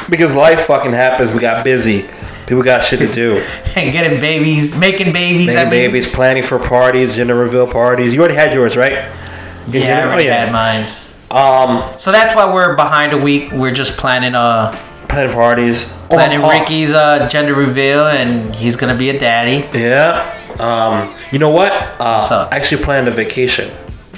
[0.10, 1.32] because life fucking happens.
[1.34, 2.08] We got busy.
[2.46, 3.38] People got shit to do.
[3.78, 5.48] and getting babies, making babies.
[5.48, 8.14] Making I mean, babies, planning for parties, gender reveal parties.
[8.14, 9.10] You already had yours, right?
[9.68, 10.06] You Yeah, I did?
[10.08, 10.86] already Oh, had mine.
[11.32, 13.52] Um, So that's why we're behind a week.
[13.52, 14.76] We're just planning uh
[15.08, 15.92] planning parties.
[16.10, 19.66] planning Oh, oh, Ricky's uh gender reveal, and he's gonna be a daddy.
[19.78, 20.38] Yeah.
[20.60, 21.72] Um, you know what?
[21.72, 22.52] Uh, What's up?
[22.52, 23.72] I actually planned a vacation.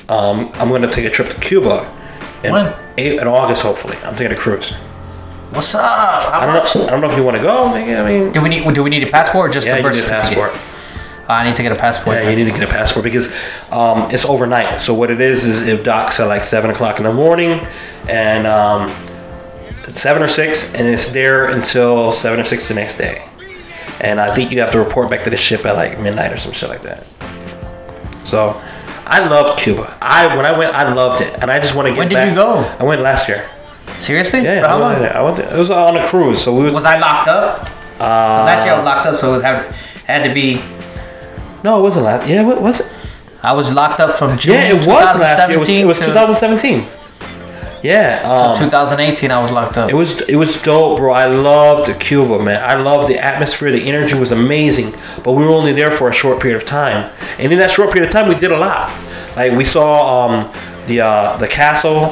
[0.09, 1.85] Um, I'm going to take a trip to Cuba.
[2.43, 2.73] In, When?
[2.97, 3.95] eight- in August, hopefully.
[4.03, 4.73] I'm taking a cruise.
[5.51, 5.81] What's up?
[6.33, 6.75] How I don't much?
[6.75, 6.87] know.
[6.87, 7.67] I don't know if you want to go.
[7.67, 8.73] I mean, Do we need?
[8.73, 10.37] Do we need a passport or just yeah, a you birth need a certificate?
[10.37, 10.72] passport.
[11.27, 12.17] I need to get a passport.
[12.17, 13.33] Yeah, you need to get a passport because
[13.71, 14.81] um, it's overnight.
[14.81, 17.65] So what it is is it docks at like seven o'clock in the morning,
[18.09, 18.89] and um,
[19.87, 23.25] it's seven or six, and it's there until seven or six the next day.
[24.01, 26.37] And I think you have to report back to the ship at like midnight or
[26.37, 27.05] some shit like that.
[28.25, 28.59] So,
[29.05, 29.97] I loved Cuba.
[30.01, 32.15] I when I went, I loved it, and I just want to get When did
[32.15, 32.29] back.
[32.29, 32.55] you go?
[32.79, 33.49] I went last year.
[33.97, 34.41] Seriously?
[34.41, 35.05] Yeah, For how I long?
[35.05, 35.39] I went.
[35.39, 37.69] It was on a cruise, so we Was I locked up?
[37.99, 39.73] Uh, last year I was locked up, so it was have,
[40.05, 40.61] had to be.
[41.63, 42.27] No, it wasn't last.
[42.27, 42.93] Yeah, what was it?
[43.41, 45.55] I was locked up from June Yeah, it was last year.
[45.55, 46.87] It was, 2017 it was to, 2017.
[47.83, 48.21] Yeah.
[48.23, 49.29] Um, 2018.
[49.31, 49.89] I was locked up.
[49.89, 51.13] It was it was dope, bro.
[51.13, 52.63] I loved Cuba, man.
[52.63, 53.71] I loved the atmosphere.
[53.71, 54.93] The energy was amazing.
[55.23, 57.91] But we were only there for a short period of time, and in that short
[57.91, 58.89] period of time, we did a lot.
[59.35, 60.51] Like we saw um,
[60.87, 62.09] the uh, the castle.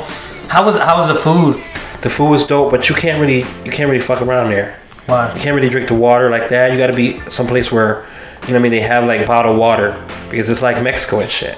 [0.49, 1.63] how was how was the food?
[2.01, 4.77] The food was dope, but you can't really you can't really fuck around there.
[5.05, 5.33] Why?
[5.33, 6.73] You can't really drink the water like that.
[6.73, 8.05] You got to be someplace where
[8.43, 8.71] you know what I mean.
[8.71, 11.57] They have like bottled water because it's like Mexico and shit.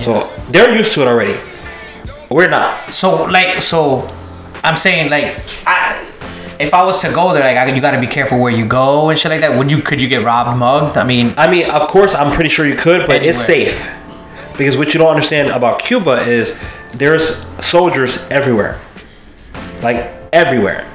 [0.00, 1.38] So they're used to it already.
[2.30, 2.92] We're not.
[2.92, 4.08] So like so,
[4.62, 6.06] I'm saying like I.
[6.58, 8.66] If I was to go there, like I, you got to be careful where you
[8.66, 9.56] go and shit like that.
[9.56, 10.98] Would you could you get robbed, mugged?
[10.98, 13.90] I mean, I mean, of course, I'm pretty sure you could, but it's safe.
[14.52, 16.60] Because what you don't understand about Cuba is
[16.92, 18.78] there's soldiers everywhere.
[19.82, 20.86] Like, everywhere.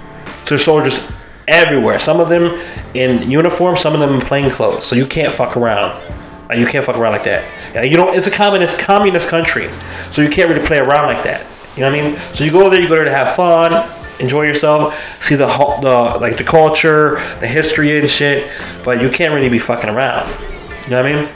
[0.45, 0.99] There's soldiers
[1.47, 1.99] everywhere.
[1.99, 2.59] Some of them
[2.93, 4.85] in uniform, some of them in plain clothes.
[4.85, 6.01] So you can't fuck around.
[6.49, 7.85] Like, you can't fuck around like that.
[7.89, 9.69] You know, it's a communist communist country.
[10.11, 11.45] So you can't really play around like that.
[11.75, 12.19] You know what I mean?
[12.33, 13.89] So you go there, you go there to have fun,
[14.19, 15.47] enjoy yourself, see the
[15.81, 18.49] the like the culture, the history and shit,
[18.85, 20.29] but you can't really be fucking around.
[20.85, 21.29] You know what I mean?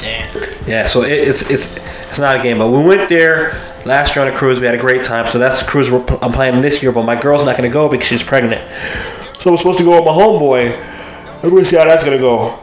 [0.00, 0.50] damn.
[0.66, 1.76] Yeah, so it, it's it's
[2.08, 3.52] it's not a game, but we went there
[3.84, 4.58] last year on a cruise.
[4.58, 5.28] We had a great time.
[5.28, 6.90] So that's the cruise we're, I'm planning this year.
[6.90, 8.62] But my girl's not gonna go because she's pregnant.
[9.40, 11.42] So I'm supposed to go with my homeboy.
[11.42, 12.60] We're gonna see how that's gonna go.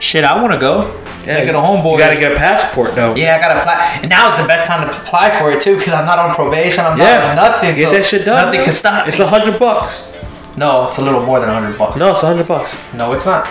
[0.00, 0.94] Shit, I want to go.
[1.26, 1.92] Yeah, get a homeboy.
[1.92, 3.14] You gotta get a passport though.
[3.14, 3.98] Yeah, I gotta apply.
[4.00, 6.34] And now is the best time to apply for it too, because I'm not on
[6.34, 6.84] probation.
[6.86, 7.30] I'm not Yeah.
[7.30, 7.74] on nothing.
[7.74, 8.46] Get so that shit done.
[8.46, 10.16] Nothing can stop It's a hundred bucks.
[10.56, 11.96] no, it's a little more than a hundred bucks.
[11.96, 12.70] No, it's a hundred bucks.
[12.94, 13.46] No, it's not.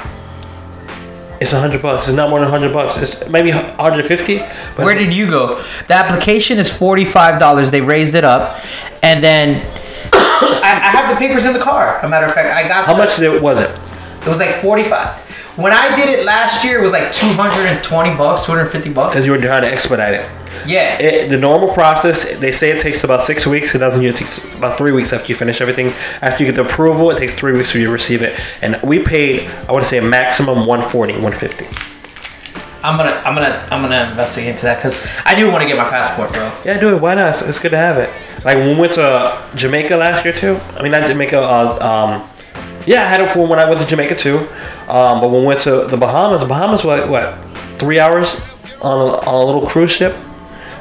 [1.40, 2.08] It's a hundred bucks.
[2.08, 2.98] It's not more than a hundred bucks.
[2.98, 4.40] It's maybe 150.
[4.78, 5.62] Where did you go?
[5.88, 7.70] The application is forty five dollars.
[7.70, 8.60] They raised it up,
[9.04, 9.62] and then
[10.42, 12.00] I, I have the papers in the car.
[12.04, 13.70] A matter of fact, I got how the- much was it?
[14.22, 15.10] It was like forty five.
[15.58, 18.52] When I did it last year, it was like two hundred and twenty bucks, two
[18.52, 19.14] hundred fifty bucks.
[19.14, 20.30] Because you were trying to expedite it.
[20.66, 20.98] Yeah.
[21.00, 23.74] It, the normal process, they say it takes about six weeks.
[23.76, 24.04] It doesn't.
[24.04, 25.88] It takes about three weeks after you finish everything.
[26.22, 28.40] After you get the approval, it takes three weeks for you to receive it.
[28.62, 31.97] And we paid, I want to say, a maximum 140, 150.
[32.84, 35.78] I'm gonna, I'm gonna, I'm gonna investigate into that because I do want to get
[35.78, 36.52] my passport, bro.
[36.66, 37.02] Yeah, do it.
[37.02, 37.30] Why not?
[37.30, 38.10] It's, it's good to have it.
[38.46, 40.58] Like when we went to Jamaica last year too.
[40.78, 41.40] I mean, not Jamaica.
[41.40, 41.80] Uh,
[42.22, 42.30] um,
[42.86, 44.38] yeah, I had it for when I went to Jamaica too.
[44.88, 47.38] Um, but when we went to the Bahamas, Bahamas what what
[47.80, 48.40] three hours
[48.82, 50.16] on a, on a little cruise ship.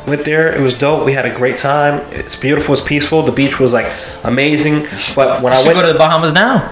[0.06, 0.54] Went there.
[0.54, 1.04] It was dope.
[1.04, 2.00] We had a great time.
[2.12, 2.74] It's beautiful.
[2.74, 3.22] It's peaceful.
[3.22, 3.90] The beach was like
[4.22, 4.86] amazing.
[5.16, 6.70] But when I I should went, go to the Bahamas now.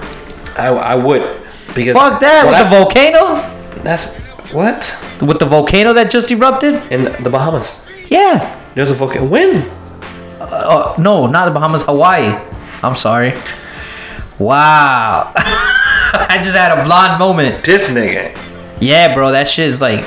[0.57, 1.23] I, I would
[1.75, 3.83] because Fuck that with I- the volcano.
[3.83, 4.24] That's
[4.55, 6.75] what With the volcano that just erupted.
[6.91, 7.81] in the Bahamas.
[8.09, 8.61] Yeah.
[8.75, 9.27] There's a volcano.
[9.27, 9.71] When?
[10.41, 12.35] Uh, no, not the Bahamas, Hawaii.
[12.83, 13.35] I'm sorry.
[14.39, 15.33] Wow.
[15.37, 17.65] I just had a blonde moment.
[17.65, 18.37] This nigga.
[18.81, 20.05] Yeah, bro, that shit is like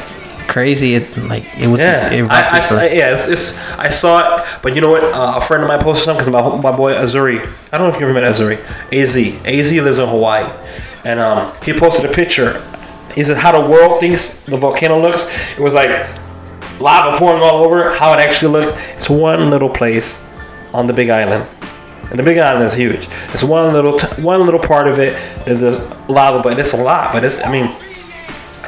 [0.48, 0.96] crazy.
[0.96, 1.82] It like it was.
[1.82, 5.04] Yeah, it I, I, for- yeah, it's, it's I saw it, but you know what?
[5.04, 7.40] Uh, a friend of mine posted something because my, my boy Azuri.
[7.72, 8.58] I don't know if you ever met Azuri.
[8.92, 10.46] Az Az lives in Hawaii,
[11.06, 12.62] and um, he posted a picture.
[13.18, 15.28] He said how the world thinks the volcano looks.
[15.58, 15.90] It was like
[16.80, 17.96] lava pouring all over.
[17.96, 18.80] How it actually looks.
[18.96, 20.24] It's one little place
[20.72, 21.50] on the Big Island,
[22.12, 23.08] and the Big Island is huge.
[23.34, 25.14] It's one little t- one little part of it.
[25.46, 27.12] There's a lava, but it's a lot.
[27.12, 27.76] But it's I mean.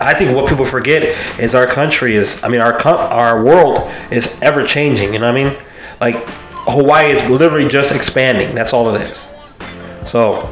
[0.01, 1.03] I think what people forget
[1.39, 5.13] is our country is, I mean, our co- our world is ever changing.
[5.13, 5.57] You know what I mean?
[5.99, 6.15] Like
[6.65, 8.55] Hawaii is literally just expanding.
[8.55, 9.27] That's all it is.
[10.07, 10.47] So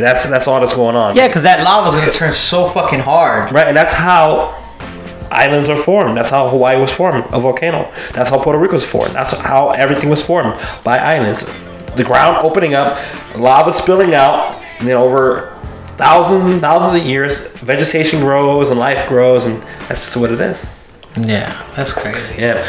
[0.00, 1.16] that's that's all that's going on.
[1.16, 3.52] yeah, because that lava's gonna turn so fucking hard.
[3.52, 4.58] Right, and that's how
[5.30, 6.16] islands are formed.
[6.16, 7.90] That's how Hawaii was formed, a volcano.
[8.12, 9.14] That's how Puerto Rico was formed.
[9.14, 11.44] That's how everything was formed by islands.
[11.96, 12.98] The ground opening up,
[13.36, 15.58] lava spilling out, and then over
[15.96, 20.64] thousands thousands of years, vegetation grows and life grows, and that's just what it is.
[21.18, 22.40] Yeah, that's crazy.
[22.40, 22.66] Yeah.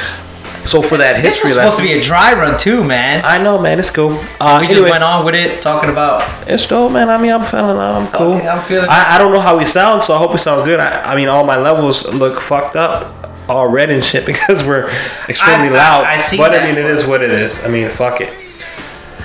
[0.65, 3.21] So for that history, This was supposed to be a dry run too, man.
[3.25, 4.17] I know, man, it's cool.
[4.39, 6.23] Uh, we just went on with it, talking about.
[6.47, 7.09] It's dope, man.
[7.09, 8.33] I mean, I'm feeling, I'm cool.
[8.35, 10.63] Okay, I'm feeling- I, I don't know how we sound, so I hope we sound
[10.65, 10.79] good.
[10.79, 14.89] I, I mean, all my levels look fucked up, all red and shit because we're
[15.27, 16.03] extremely I- I- loud.
[16.05, 17.63] I see but that, I mean, it is what it is.
[17.65, 18.33] I mean, fuck it.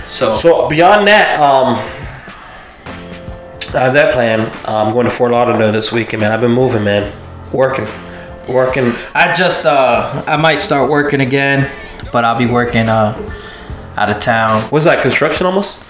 [0.04, 1.76] So, So beyond that, um,
[3.74, 4.50] I have that plan.
[4.64, 6.32] I'm going to Fort Lauderdale this weekend, man.
[6.32, 7.12] I've been moving, man,
[7.52, 7.86] working,
[8.48, 8.92] working.
[9.14, 11.70] I just uh, I might start working again,
[12.12, 13.14] but I'll be working uh,
[13.96, 14.68] out of town.
[14.70, 15.82] Was that construction almost?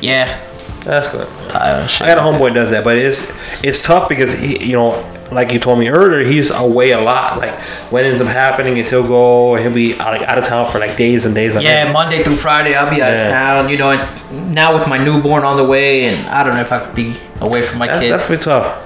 [0.00, 0.40] Yeah,
[0.84, 1.28] That's good.
[1.48, 2.02] tired shit.
[2.06, 3.30] I got a homeboy that does that, but it's
[3.62, 7.38] it's tough because he, you know, like you told me earlier, he's away a lot.
[7.38, 7.54] Like
[7.90, 10.78] what ends up happening is he'll go, he'll be out, like, out of town for
[10.78, 11.54] like days and days.
[11.60, 11.92] Yeah.
[11.92, 13.68] Monday through Friday I'll be out of town.
[13.68, 16.72] You know, and now with my newborn on the way, and I don't know if
[16.72, 18.10] I could be away from my that's kids.
[18.10, 18.80] that's pretty tough.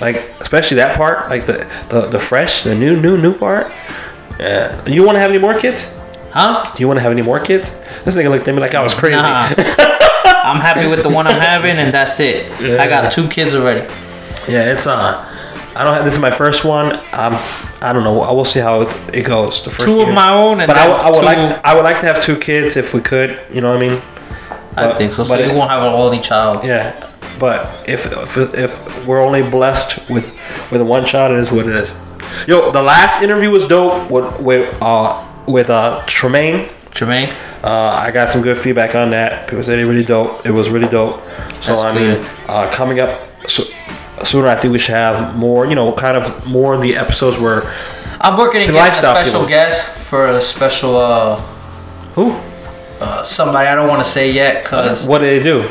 [0.00, 3.68] Like especially that part, like the the, the fresh, the new new new part.
[4.40, 4.84] Yeah.
[4.86, 5.96] You want to have any more kids?
[6.32, 6.68] huh?
[6.74, 7.70] Do you want to have any more kids?
[8.04, 9.16] This nigga looked at me like I was crazy.
[9.16, 9.48] Nah.
[10.26, 12.50] I'm happy with the one I'm having, and that's it.
[12.80, 13.80] I got two kids already.
[14.48, 15.24] Yeah, it's uh,
[15.76, 16.04] I don't have.
[16.04, 16.92] This is my first one.
[17.12, 17.38] Um,
[17.80, 18.20] I don't know.
[18.22, 19.62] I will see how it, it goes.
[19.64, 20.14] The first Two of year.
[20.14, 22.22] my own, and But I, would- I would two- like I would like to have
[22.22, 23.38] two kids if we could.
[23.52, 24.02] You know what I mean?
[24.76, 25.22] I think so.
[25.22, 26.64] So but you it- won't have an only child.
[26.64, 26.92] Yeah,
[27.38, 30.26] but if if, if we're only blessed with
[30.70, 31.92] with one child, it is what it is.
[32.46, 36.68] Yo, the last interview was dope with with uh with uh Tremaine.
[36.90, 37.28] Tremaine.
[37.62, 39.48] Uh, I got some good feedback on that.
[39.48, 40.44] People said it really dope.
[40.46, 41.22] It was really dope.
[41.60, 43.18] So That's I mean, uh, coming up
[43.48, 43.64] so,
[44.22, 45.66] sooner, I think we should have more.
[45.66, 47.62] You know, kind of more of the episodes where
[48.20, 49.48] I'm working to get a special people.
[49.48, 51.36] guest for a special uh,
[52.14, 52.32] who,
[53.00, 55.68] uh somebody I don't want to say yet because what did they do?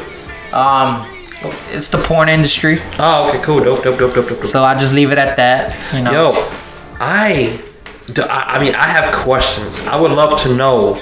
[0.51, 1.05] um
[1.72, 2.80] it's the porn industry.
[3.00, 4.39] Oh, okay, cool, dope, dope, dope, dope, dope.
[4.39, 4.46] dope.
[4.46, 5.76] So I just leave it at that.
[5.94, 6.12] You know.
[6.12, 6.32] Yo,
[7.00, 7.60] I,
[8.30, 9.80] I I mean, I have questions.
[9.88, 10.96] I would love to know: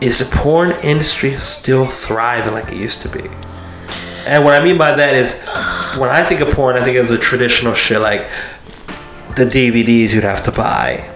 [0.00, 3.28] Is the porn industry still thriving like it used to be?
[4.26, 5.40] And what I mean by that is,
[5.98, 8.26] when I think of porn, I think of the traditional shit like
[9.36, 11.08] the DVDs you'd have to buy,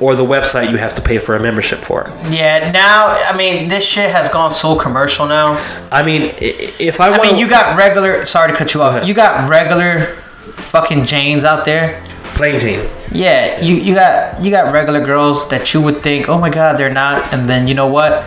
[0.00, 2.10] or the website you have to pay for a membership for.
[2.30, 2.70] Yeah.
[2.72, 5.56] Now I mean this shit has gone so commercial now.
[5.90, 8.24] I mean, if I, I mean you got regular.
[8.26, 8.94] Sorry to cut you off.
[8.96, 9.08] ahead.
[9.08, 10.16] You got regular
[10.56, 12.02] fucking Janes out there.
[12.34, 12.88] plain Jane.
[13.12, 16.76] Yeah, you, you got you got regular girls that you would think, oh my god,
[16.78, 18.24] they're not, and then you know what?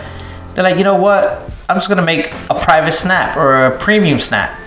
[0.54, 1.30] They're like, you know what?
[1.68, 4.58] I'm just gonna make a private snap or a premium snap.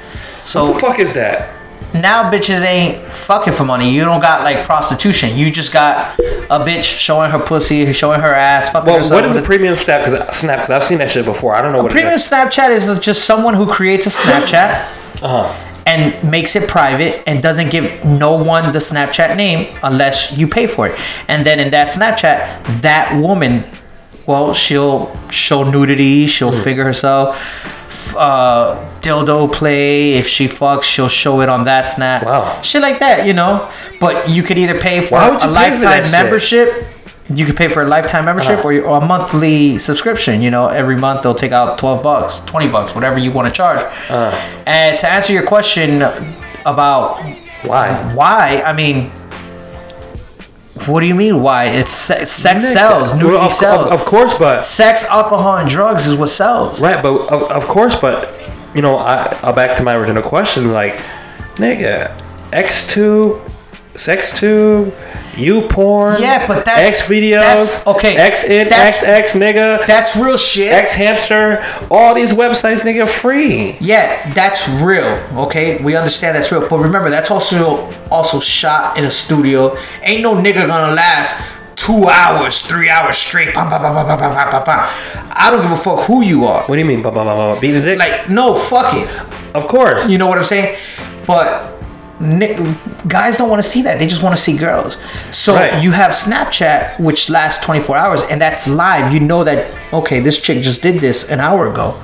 [0.44, 1.50] So What the fuck is that?
[1.94, 3.90] Now bitches ain't fucking for money.
[3.94, 5.36] You don't got like prostitution.
[5.38, 9.22] You just got a bitch showing her pussy, showing her ass, fucking Well, herself.
[9.22, 10.06] what is the premium snap?
[10.06, 10.60] Cause snap?
[10.60, 11.54] Because I've seen that shit before.
[11.56, 12.30] I don't know what Premium it is.
[12.30, 14.90] Snapchat is just someone who creates a Snapchat
[15.24, 15.84] Uh-huh.
[15.88, 20.68] and makes it private and doesn't give no one the Snapchat name unless you pay
[20.68, 21.00] for it.
[21.30, 23.64] And then in that Snapchat, that woman,
[24.26, 26.62] well, she'll show nudity, she'll Hmm.
[26.64, 30.14] figure herself, uh, dildo play.
[30.14, 32.24] If she fucks, she'll show it on that snap.
[32.26, 32.60] Wow.
[32.62, 33.68] Shit like that, you know.
[34.00, 36.12] But you could either pay for a pay for lifetime shit?
[36.12, 36.86] membership.
[37.34, 38.68] You could pay for a lifetime membership Uh-huh.
[38.68, 40.42] or, or a monthly subscription.
[40.42, 43.54] You know, every month they'll take out 12 bucks, 20 bucks, whatever you want to
[43.54, 43.80] charge.
[44.10, 44.32] Uh.
[44.66, 46.02] And to answer your question
[46.66, 47.22] about
[47.64, 47.94] Why?
[48.14, 49.10] why, I mean,
[50.88, 51.66] what do you mean why?
[51.66, 52.74] It's se- sex Nigga.
[52.74, 53.84] sells, nudity Well, of, sells.
[53.86, 56.82] Of, of course, but Sex, alcohol, and drugs is what sells.
[56.82, 58.34] right, but of, of course, but
[58.76, 60.72] you know, I I'll back to my original question.
[60.72, 61.00] Like,
[61.56, 62.12] nigga,
[62.52, 63.40] X two
[63.96, 64.94] sex tube,
[65.38, 66.22] you porn.
[66.22, 67.42] Yeah, but that's- X videos.
[67.42, 69.86] that's- okay, X in X X nigga.
[69.86, 70.72] That's real shit.
[70.72, 71.64] X hamster.
[71.92, 73.78] All these websites, nigga, free.
[73.80, 75.18] Yeah, that's real.
[75.38, 76.68] Okay, we understand that's real.
[76.68, 79.76] But remember, that's also also shot in a studio.
[80.04, 81.42] Ain't no nigga gonna last
[81.76, 83.56] two hours, three hours straight.
[83.58, 86.64] I don't give a fuck who you are.
[86.64, 87.02] What do you mean?
[87.60, 88.00] Beat the dick?
[88.00, 89.10] Like, no, fuck it.
[89.54, 90.08] of course.
[90.08, 90.78] You know what I'm saying?
[91.28, 91.73] But
[93.08, 94.00] guys don't want to see that.
[94.00, 94.98] They just want to see girls.
[95.32, 95.84] So Right.
[95.84, 99.14] you have Snapchat, which lasts 24 hours, and that's live.
[99.14, 101.96] You know that okay, this chick just did this an hour ago,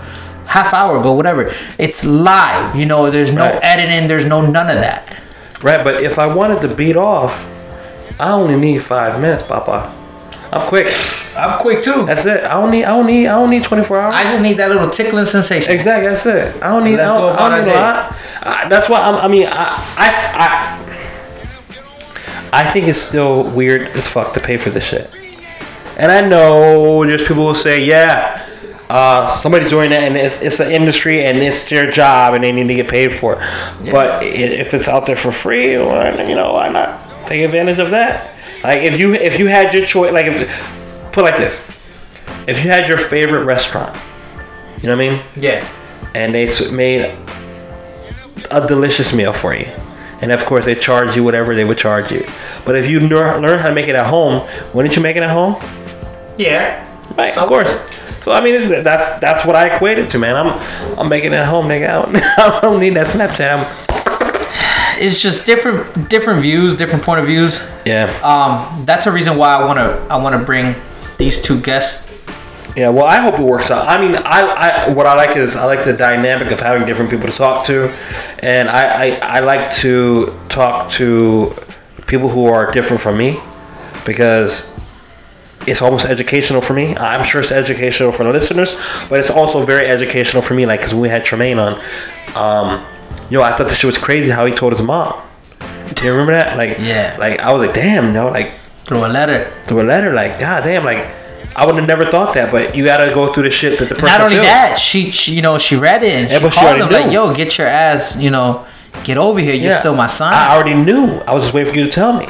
[0.46, 1.52] half hour ago, whatever.
[1.78, 2.76] It's live.
[2.76, 3.60] You know, there's no Right.
[3.64, 4.08] editing.
[4.08, 5.16] There's no none of that.
[5.62, 7.46] Right, but if I wanted to beat off,
[8.20, 9.90] I only need five minutes, Papa.
[10.52, 10.88] I'm quick.
[11.40, 12.06] I'm quick too.
[12.06, 12.44] That's it.
[12.44, 12.84] I don't need.
[12.86, 13.28] I don't need.
[13.28, 14.16] I don't need 24 hours.
[14.16, 15.72] I just need that little tickling sensation.
[15.72, 16.56] Exactly, that's it.
[16.62, 16.98] I don't need.
[16.98, 17.80] Let's I don't, go I about don't our need a day.
[17.80, 18.16] lot.
[18.42, 20.80] I, that's why I'm, I mean, I, I,
[22.52, 25.10] I, I think it's still weird as fuck to pay for this shit.
[25.98, 28.46] And I know there's people who say, yeah,
[28.90, 32.52] uh, somebody's doing that and it's, it's an industry and it's their job and they
[32.52, 33.92] need to get paid for it.
[33.92, 37.92] But if it's out there for free, well, you know, why not take advantage of
[37.92, 38.34] that?
[38.64, 41.56] Like if you if you had your choice, like if put it like this,
[42.48, 43.96] if you had your favorite restaurant,
[44.82, 45.22] you know what I mean?
[45.36, 45.68] Yeah.
[46.16, 47.14] and they s- made
[48.52, 49.68] a delicious meal for you.
[50.22, 52.26] And of course, they charge you whatever they would charge you.
[52.66, 55.24] But if you learn, learn how to make it at home, wouldn't you make it
[55.24, 55.56] at home?
[56.38, 56.86] Yeah.
[57.18, 57.70] Right, of course.
[58.24, 60.36] So I mean, that's that's what I equated to, man.
[60.36, 60.60] I'm
[61.00, 61.90] I'm making it at home, nigga.
[61.90, 63.60] I don't, I don't need that Snapchat.
[63.60, 63.66] I'm,
[65.02, 67.66] It's just different different views, different point of views.
[67.86, 70.76] yeah, Um, that's a reason why I wanna I wanna bring
[71.20, 72.10] these two guests.
[72.76, 72.90] yeah.
[72.90, 73.88] Well, I hope it works out.
[73.88, 77.12] I mean, I, I what I like is I like the dynamic of having different
[77.12, 77.94] people to talk to,
[78.42, 78.82] and I
[79.20, 81.54] I, I like to talk to
[82.08, 83.40] people who are different from me
[84.06, 84.76] because
[85.68, 86.96] it's almost educational for me.
[86.96, 90.66] I'm sure it's educational for the listeners, but it's also very educational for me.
[90.66, 91.74] Like, because we had Tremaine on,
[92.34, 92.86] um,
[93.30, 95.22] yo, I thought this shit was crazy how he told his mom.
[95.94, 96.58] Do you remember that?
[96.58, 97.18] Like, Yeah.
[97.20, 98.54] Like, I was like, damn, no, like
[98.90, 99.54] Through a letter.
[99.68, 101.06] through a letter, like, god damn, like,
[101.56, 103.94] I would have never thought that, but you gotta go through the shit that the
[103.96, 104.08] person.
[104.08, 104.46] Not only feels.
[104.48, 107.12] that, she, she you know she read it and she Yeah, she called him like,
[107.12, 108.66] "Yo, get your ass, you know,
[109.04, 109.54] get over here.
[109.54, 109.80] You're Yeah.
[109.80, 111.22] still my son." I already knew.
[111.28, 112.28] I was just waiting for you to tell me.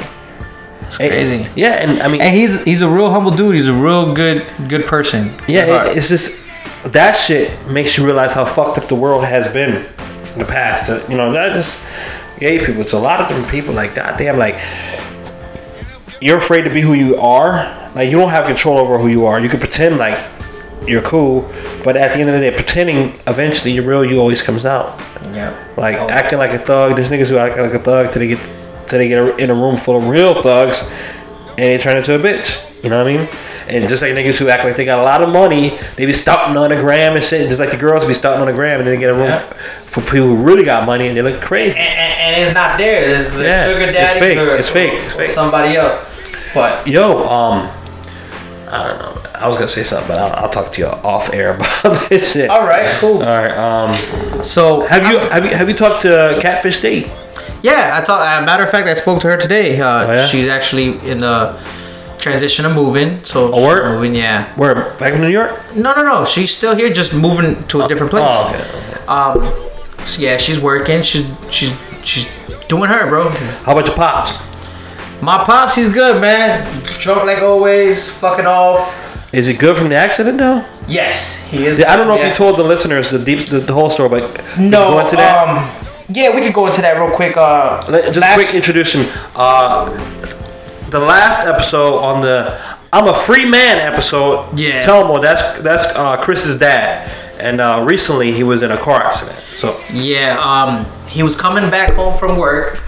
[0.82, 1.48] it's crazy.
[1.56, 3.54] Yeah, and I mean, And he's he's a real humble dude.
[3.54, 5.30] He's a real good good person.
[5.48, 6.42] Yeah, it, it's just
[6.84, 9.84] that shit makes you realize how fucked up the world has been
[10.34, 10.88] in the past.
[11.08, 11.80] You know, not just
[12.38, 12.80] gay people.
[12.82, 13.72] It's a lot of different people.
[13.74, 14.58] Like, goddamn, like
[16.20, 17.90] you're afraid to be who you are.
[17.94, 19.40] Like, you don't have control over who you are.
[19.40, 20.18] You can pretend like
[20.86, 21.42] you're cool,
[21.84, 24.04] but at the end of the day, pretending eventually you're real.
[24.04, 24.98] You always comes out.
[25.32, 25.54] yeah.
[25.76, 26.08] Like Oh.
[26.08, 26.96] acting like a thug.
[26.96, 28.38] There's niggas who act like a thug till they get
[28.86, 30.90] till they get in a room full of real thugs,
[31.50, 32.66] and they turn into a bitch.
[32.82, 33.28] You know what I mean?
[33.68, 36.12] And just like niggas who act like they got a lot of money, they be
[36.12, 37.46] stunting on the gram and shit.
[37.48, 39.28] Just like the girls be stunting on the gram, and then they get a room
[39.28, 39.36] Yeah.
[39.36, 39.54] f-
[39.84, 41.78] for people who really got money and they look crazy.
[41.78, 43.02] And, and, and it's not there.
[43.08, 43.98] It's the Yeah, sugar daddy.
[43.98, 44.38] it's fake.
[44.38, 44.92] or, It's fake.
[45.04, 45.28] It's fake.
[45.28, 45.94] somebody else.
[46.54, 47.70] But Yo, um,
[48.68, 49.22] I don't know.
[49.34, 52.32] I was gonna say something, but I'll, I'll talk to you off air about this
[52.32, 52.50] shit.
[52.50, 53.18] all right, cool.
[53.22, 53.50] All right.
[53.56, 57.08] Um, So have you have you have you talked to Catfish State?
[57.62, 58.20] Yeah, I thought.
[58.26, 59.80] Uh, matter of fact, I spoke to her today.
[59.80, 60.26] Uh, Oh, yeah?
[60.26, 61.58] She's actually in the
[62.18, 63.22] transition of moving.
[63.24, 64.14] So Oh, she's moving.
[64.14, 64.54] Yeah.
[64.56, 65.52] Where back in New York?
[65.76, 66.24] No, no, no.
[66.24, 68.24] She's still here, just moving to a different place.
[68.26, 68.62] Oh, okay.
[68.62, 69.04] okay.
[69.06, 71.02] Um, so yeah, she's working.
[71.02, 71.72] She's she's
[72.04, 72.28] she's
[72.68, 73.28] doing her, bro.
[73.64, 74.38] How about your pops?
[75.22, 76.66] My pops, he's good, man.
[77.00, 79.08] Drunk like always, fucking off.
[79.34, 80.64] Is it good from the accident though?
[80.88, 81.78] Yes, he is.
[81.78, 84.08] Yeah, I don't know if you told the listeners the deep the, the whole story,
[84.08, 84.22] but
[84.58, 84.90] No.
[84.90, 85.46] go into that.
[85.48, 85.56] Um,
[86.08, 87.36] yeah, we could go into that real quick.
[87.36, 89.02] Uh, Let- Just last- a quick introduction.
[89.36, 89.88] Uh,
[90.90, 92.58] the last episode on the
[92.92, 94.58] "I'm a Free Man" episode.
[94.58, 94.80] Yeah.
[94.80, 97.08] Tell them, well, that's that's uh, Chris's dad,
[97.38, 99.38] and uh, recently he was in a car accident.
[99.58, 102.82] So Yeah, um, he was coming back home from work,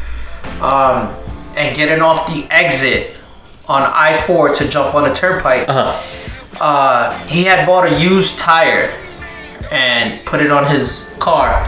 [0.60, 1.14] um,
[1.56, 3.16] and getting off the exit
[3.68, 5.68] on I four to jump on the turnpike.
[5.68, 6.18] uh-huh.
[6.60, 8.90] Uh, he had bought a used tire
[9.72, 11.64] and put it on his car.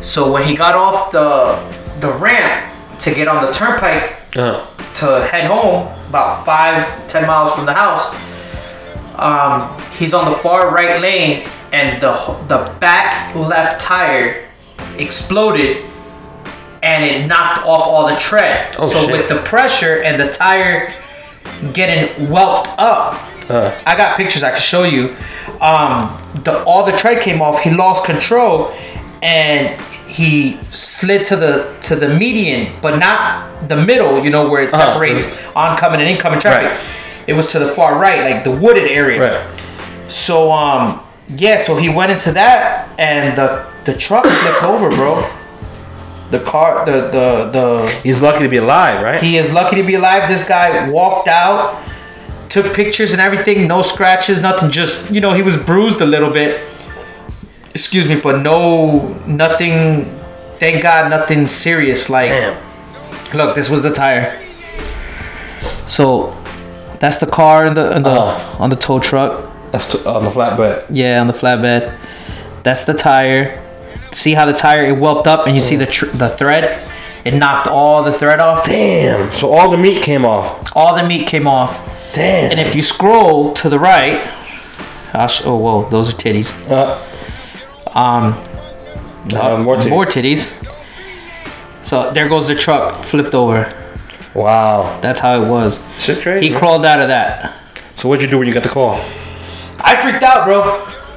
[0.00, 1.56] So when he got off the
[2.00, 4.64] the ramp to get on the turnpike Uh-huh.
[5.00, 8.04] to head home, about five ten miles from the house,
[9.18, 12.12] um, he's on the far right lane, and the
[12.48, 14.48] the back left tire
[14.98, 15.84] exploded,
[16.82, 18.74] and it knocked off all the tread.
[18.78, 19.12] Oh, so shit.
[19.12, 20.92] with the pressure and the tire
[21.72, 23.14] getting whelped up,
[23.50, 25.16] Uh, I got pictures I can show you.
[25.60, 27.60] Um, the all the tread came off.
[27.62, 28.72] He lost control,
[29.22, 34.22] and he slid to the to the median, but not the middle.
[34.24, 34.92] You know where it Uh-huh.
[34.92, 35.26] separates
[35.56, 36.70] oncoming and incoming traffic.
[36.70, 36.80] Right.
[37.26, 39.18] It was to the far right, like the wooded area.
[39.20, 39.46] Right.
[40.08, 41.00] So um
[41.36, 45.24] yeah, so he went into that and the the truck flipped over, bro.
[46.30, 49.20] The car the the the He's lucky to be alive, right?
[49.22, 50.28] he is lucky to be alive.
[50.28, 51.76] This guy walked out,
[52.48, 56.30] took pictures and everything, no scratches, nothing, just you know, he was bruised a little
[56.32, 56.60] bit.
[57.74, 60.04] Excuse me, but no nothing
[60.58, 62.56] thank God nothing serious like Damn.
[63.36, 64.30] look, this was the tire.
[65.86, 66.36] So
[67.00, 68.56] that's the car in the, in the Oh.
[68.60, 69.50] on the tow truck.
[69.72, 70.84] That's t- on the flatbed.
[70.90, 71.96] Yeah, on the flatbed.
[72.62, 73.62] That's the tire.
[74.12, 76.88] See how the tire it whelped up, and you see the tr- the thread.
[77.24, 78.64] It knocked all the thread off.
[78.64, 79.30] Damn.
[79.32, 80.74] So all the meat came off.
[80.74, 81.78] All the meat came off.
[82.14, 82.50] Damn.
[82.50, 84.20] And if you scroll to the right,
[85.28, 86.50] sh- oh whoa, those are titties.
[86.70, 86.98] uh,
[87.96, 88.34] Um,
[89.34, 89.88] uh, more titties.
[89.90, 90.56] more titties.
[91.84, 93.70] So there goes the truck flipped over.
[94.34, 94.98] Wow.
[95.00, 95.80] That's how it was.
[95.98, 96.46] Shit crazy.
[96.46, 96.58] He man.
[96.58, 97.56] crawled out of that.
[97.96, 98.94] So what'd you do when you got the call?
[99.80, 100.62] I freaked out, bro.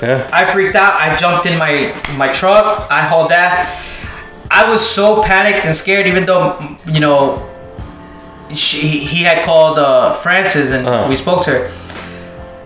[0.04, 0.30] Yeah.
[0.34, 0.94] I freaked out.
[1.00, 2.92] I jumped in my my truck.
[2.92, 3.56] I hauled ass.
[4.52, 7.50] I was so panicked and scared, even though you know
[8.54, 11.06] she, he had called uh, Francis and Uh.
[11.10, 11.64] we spoke to her.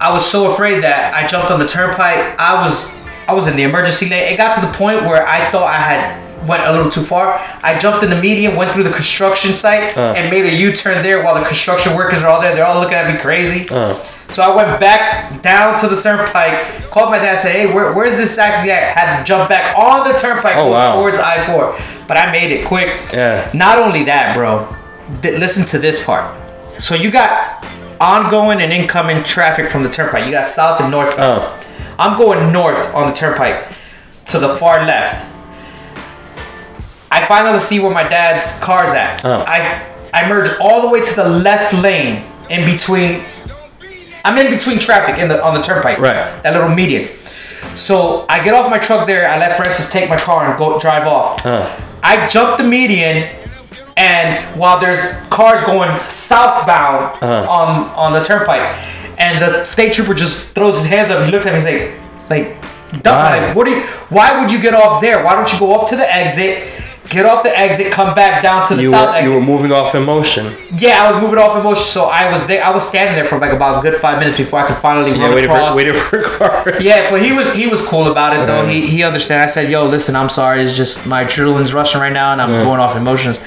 [0.02, 2.38] I was so afraid that I jumped on the turnpike.
[2.40, 2.94] I was
[3.28, 4.32] I was in the emergency lane.
[4.34, 7.40] It got to the point where I thought I had went a little too far.
[7.64, 10.14] I jumped in the median, went through the construction site, Uh.
[10.16, 12.54] and made a U-turn there while the construction workers are all there.
[12.56, 13.68] They're all looking at me crazy.
[13.70, 13.96] Uh.
[14.30, 18.18] So I went back down to the turnpike, called my dad, said, "Hey, where, where's
[18.18, 20.96] this taxi at?" Had to jump back on the turnpike Oh, wow.
[20.96, 21.74] towards I four,
[22.10, 22.98] but I made it quick.
[23.14, 23.48] Yeah.
[23.54, 24.68] Not only that, bro.
[25.22, 26.26] th- listen to this part.
[26.78, 27.64] So you got
[28.02, 30.26] ongoing and incoming traffic from the turnpike.
[30.26, 31.18] You got south and north.
[31.18, 31.50] Uh.
[31.98, 33.64] I'm going north on the turnpike
[34.26, 35.26] to the far left.
[37.10, 39.24] I finally see where my dad's car's at.
[39.26, 39.44] Oh.
[39.48, 43.24] I I merge all the way to the left lane in between.
[44.26, 46.00] I'm in between traffic in the on the turnpike.
[46.00, 46.16] Right.
[46.44, 47.08] That little median.
[47.76, 49.28] So I get off my truck there.
[49.28, 51.40] I let Francis take my car and go drive off.
[51.42, 51.70] Huh.
[52.04, 53.30] I jump the median,
[53.96, 57.50] and while there's cars going southbound Uh-huh.
[57.50, 58.68] on on the turnpike,
[59.18, 61.24] and the state trooper just throws his hands up.
[61.26, 61.60] He looks at me.
[61.60, 61.94] He's like,
[62.30, 63.82] like, dumb, like, what do you?
[64.10, 65.24] Why would you get off there?
[65.24, 66.64] Why don't you go up to the exit?
[67.10, 69.30] Get off the exit, come back down to the You south were, exit.
[69.32, 70.54] you were moving off emotion.
[70.78, 72.64] yeah, I was moving off emotion, so I was there.
[72.64, 75.12] I was standing there for like about a good five minutes before I could finally
[75.18, 75.72] Yeah, run waiting across.
[75.74, 76.74] for, waiting for a car.
[76.82, 78.62] Yeah, but he was he was cool about it though.
[78.62, 78.70] Uh-huh.
[78.72, 79.42] He he understand.
[79.42, 80.62] I said, "Yo, listen, I'm sorry.
[80.62, 83.40] It's just my adrenaline's rushing right now, and I'm going off emotions."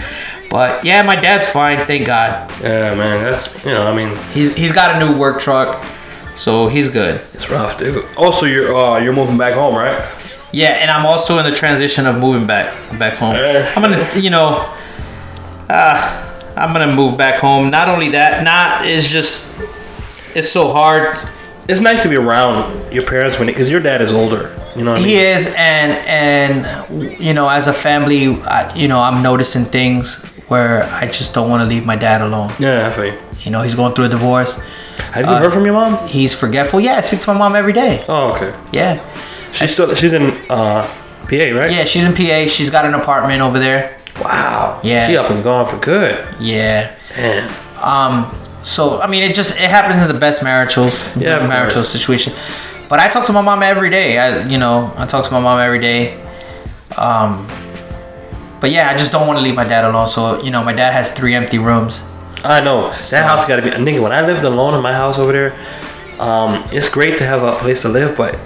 [0.50, 1.86] But yeah, my dad's fine.
[1.86, 2.50] Thank God.
[2.62, 3.22] Yeah, man.
[3.22, 5.84] That's you know, I mean, He's he's got a new work truck,
[6.34, 7.20] so he's good.
[7.34, 8.04] it's rough, dude.
[8.16, 10.02] Also, you're uh, you're moving back home, right?
[10.53, 13.36] Yeah, and I'm also in the transition of moving back back home.
[13.36, 14.74] I'm gonna, you know,
[15.68, 17.70] uh, I'm gonna move back home.
[17.70, 19.55] Not only that, not it's just
[20.34, 21.16] it's so hard.
[21.68, 24.57] It's nice to be around your parents when, it because your dad is older.
[24.76, 25.09] You know what I mean?
[25.11, 30.24] He is, and and you know, as a family, I, you know, I'm noticing things
[30.48, 32.51] where I just don't want to leave my dad alone.
[32.59, 33.18] Yeah, I feel you.
[33.42, 34.57] You know, he's going through a divorce.
[35.12, 36.07] Have you heard from your mom?
[36.09, 36.80] He's forgetful.
[36.80, 38.05] Yeah, I speak to my mom every day.
[38.09, 38.55] Oh, okay.
[38.72, 39.01] Yeah,
[39.53, 41.70] She's still she's in uh, PA, right?
[41.70, 41.84] yeah.
[41.84, 42.46] She's in PA.
[42.51, 43.98] She's got an apartment over there.
[44.22, 44.80] Wow.
[44.82, 45.07] Yeah.
[45.07, 46.24] She up and gone for good.
[46.40, 46.94] Yeah.
[47.16, 47.51] Man.
[47.82, 48.34] Um.
[48.62, 52.34] So I mean, it just it happens in the best maritals, Yeah, marital situation.
[52.88, 54.18] But I talk to my mom every day.
[54.18, 56.20] I, you know, I talk to my mom every day.
[56.96, 57.46] Um.
[58.61, 60.07] But yeah, I just don't want to leave my dad alone.
[60.09, 62.03] So you know, my dad has three empty rooms.
[62.44, 63.70] I know that So- house got to be.
[63.70, 65.53] Nigga, when I lived alone in my house over there,
[66.20, 68.38] um, it's great to have a place to live, but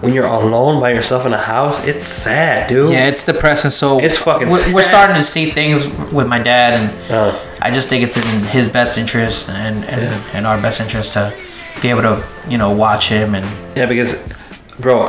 [0.00, 2.92] when you're alone by yourself in a house, it's sad, dude.
[2.92, 3.70] Yeah, it's depressing.
[3.70, 7.38] So It's fucking We're, we're starting to see things with my dad, and Uh.
[7.62, 8.22] I just think it's in
[8.52, 10.20] his best interest and and, Yeah.
[10.34, 11.32] and our best interest to
[11.80, 14.28] be able to you know watch him and Yeah, because,
[14.78, 15.08] bro,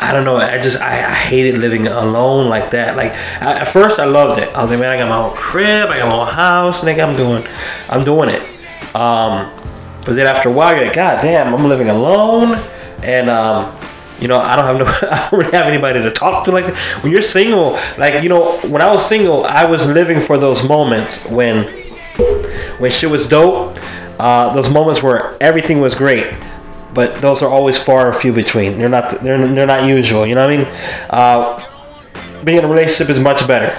[0.00, 0.36] I don't know.
[0.36, 2.96] I just I, I hated living alone like that.
[2.96, 3.12] Like
[3.42, 4.48] I, at first, I loved it.
[4.54, 7.06] I was like, man, I got my own crib, I got my own house, nigga.
[7.06, 7.44] I'm doing,
[7.90, 8.42] I'm doing it.
[8.94, 9.50] Um,
[10.06, 12.56] but then after a while, you're like, God damn, I'm living alone,
[13.02, 13.76] and um,
[14.20, 16.52] you know, I don't have no, I don't really have anybody to talk to.
[16.52, 17.02] Like that.
[17.02, 20.66] when you're single, like you know, when I was single, I was living for those
[20.66, 21.64] moments when
[22.78, 23.78] when shit was dope.
[24.18, 26.34] Uh, those moments where everything was great,
[26.94, 28.78] but those are always far and few between.
[28.78, 30.26] They're not they're they're not usual.
[30.26, 30.66] You know what I mean?
[31.10, 33.76] Uh, being in a relationship is much better.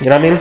[0.00, 0.40] You know what I mean?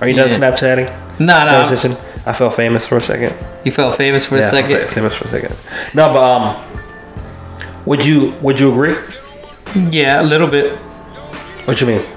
[0.00, 0.88] Are you done Snapchatting?
[1.20, 1.98] no no?
[2.26, 3.36] I felt famous for a second.
[3.64, 5.56] you felt famous for a Yeah, I felt second famous for a second.
[5.94, 6.83] No, but um,
[7.86, 8.96] would you would you agree?
[9.90, 10.76] yeah a little bit
[11.66, 12.02] What you mean?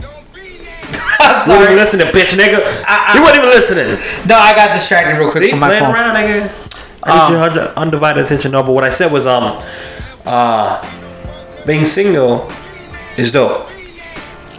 [1.20, 1.64] I'm You weren't sorry.
[1.66, 2.84] even listening, bitch, nigga.
[2.88, 3.88] I- you weren't even listening.
[4.28, 5.94] No, I got distracted real quick See, from my playing phone.
[5.96, 7.00] around, nigga.
[7.04, 8.52] I need your unди- undivided attention.
[8.52, 9.62] No, but what I said was, um,
[10.26, 10.84] uh,
[11.66, 12.52] being single
[13.18, 13.68] is dope.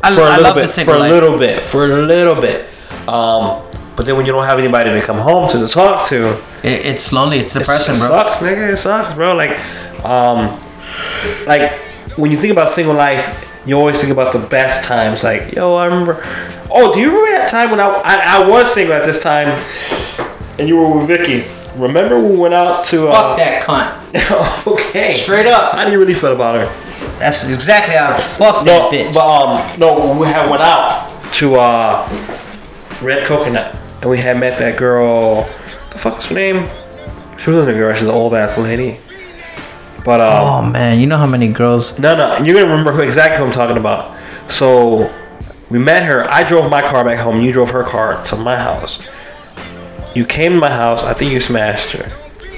[0.02, 1.12] I, for a I little love bit, the single for a life.
[1.12, 2.66] little bit, for a little bit.
[3.08, 3.62] Um,
[3.96, 6.32] but then when you don't have anybody to come home to to talk to,
[6.62, 7.38] It, it's lonely.
[7.38, 8.08] It's depressing, it bro.
[8.08, 8.72] sucks, nigga.
[8.72, 9.34] It sucks, bro.
[9.34, 9.58] Like,
[10.04, 10.58] um,
[11.46, 11.72] like
[12.16, 15.22] when you think about single life, you always think about the best times.
[15.22, 16.22] Like, yo, I remember.
[16.70, 19.48] Oh, do you remember that time when I I, I was single at this time,
[20.58, 21.46] and you were with Vicky?
[21.78, 23.08] Remember we went out to?
[23.08, 24.66] Uh, Fuck that cunt.
[24.66, 25.14] okay.
[25.14, 25.72] Straight up.
[25.74, 26.66] How do you really feel about her?
[27.18, 28.16] That's exactly how.
[28.18, 29.14] Fuck No, that bitch.
[29.14, 32.08] but um, no, we had went out to uh,
[33.02, 35.42] Red Coconut, and we had met that girl.
[35.92, 36.68] The fuck was her name?
[37.38, 37.92] She wasn't a girl.
[37.94, 38.98] She's an old ass lady.
[40.08, 41.98] But um, oh man, you know how many girls?
[41.98, 44.16] no, no, you're gonna remember who exactly who I'm talking about.
[44.50, 45.12] So
[45.68, 46.24] we met her.
[46.32, 47.36] I drove my car back home.
[47.42, 49.06] You drove her car to my house.
[50.14, 51.04] You came to my house.
[51.04, 52.04] I think you smashed her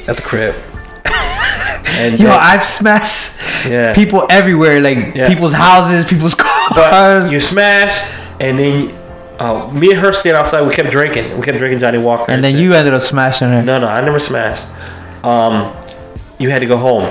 [0.07, 0.55] at the crib.
[1.99, 3.95] and Yo, I've smashed Yeah.
[3.95, 5.27] people everywhere, like Yeah.
[5.27, 7.33] people's houses, people's But cars.
[7.33, 8.05] you smashed,
[8.39, 8.95] and then
[9.41, 10.63] uh, me and her stayed outside.
[10.69, 11.37] We kept drinking.
[11.37, 12.31] We kept drinking Johnnie Walker.
[12.31, 12.61] and then shit.
[12.63, 13.61] you ended up smashing her.
[13.61, 14.69] No, no, I never smashed.
[15.25, 15.75] Um,
[16.39, 17.05] you had to go home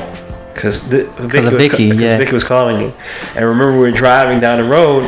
[0.59, 2.17] because Vicky, of was, Vicky, yeah.
[2.17, 2.93] Vicky was calling you.
[3.35, 5.03] And remember, we were driving down the road,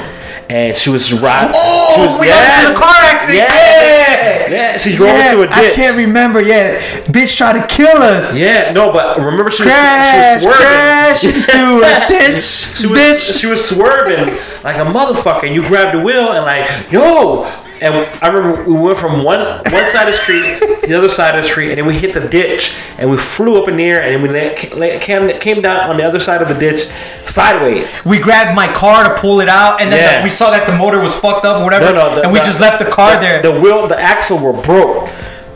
[0.50, 1.52] and she was riding.
[1.54, 3.38] Oh, she was, we got into the car accident.
[3.40, 4.50] Yeah.
[4.52, 5.56] Yeah, she drove into a ditch.
[5.56, 6.42] I can't remember.
[6.42, 6.80] Yeah,
[7.12, 8.34] bitch tried to kill us.
[8.36, 10.68] Yeah, no, but remember she was, Crash, she was swerving.
[10.68, 13.40] crash into a ditch, She was, bitch.
[13.42, 14.26] she was swerving
[14.64, 17.44] like a motherfucker, and you grabbed the wheel and like, yo.
[17.82, 21.10] And I remember we went from one one side of the street to the other
[21.10, 23.78] side of the street, and then we hit the ditch, and we flew up in
[23.78, 26.90] the air, and then we came came down on the other side of the ditch
[27.28, 28.04] sideways.
[28.06, 30.18] We grabbed my car to pull it out, and then Yeah.
[30.20, 32.32] the- we saw that the motor was fucked up or whatever, No, no, the- and
[32.34, 33.42] we the- just left the car the, there.
[33.42, 35.08] The wheel, the axle were broke,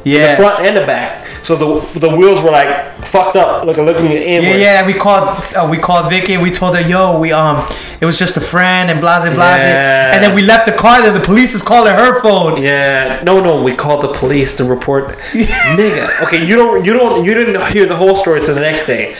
[0.04, 1.25] yeah, the front and the back.
[1.46, 4.48] So the the wheels were like fucked up, looking looking inward.
[4.48, 4.86] yeah, yeah.
[4.86, 6.38] We called, uh, we called Vicky.
[6.38, 7.68] We told her, "Yo, we um,
[8.02, 10.14] it was just a friend and blase blase." Yeah.
[10.16, 11.04] And then we left the car.
[11.04, 12.60] Then the police is calling her phone.
[12.60, 13.62] Yeah, no, no.
[13.62, 15.10] We called the police to report,
[15.78, 16.24] nigga.
[16.24, 19.16] Okay, you don't, you don't, you didn't hear the whole story till the next day.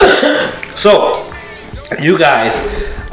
[0.74, 1.30] so,
[2.00, 2.56] you guys,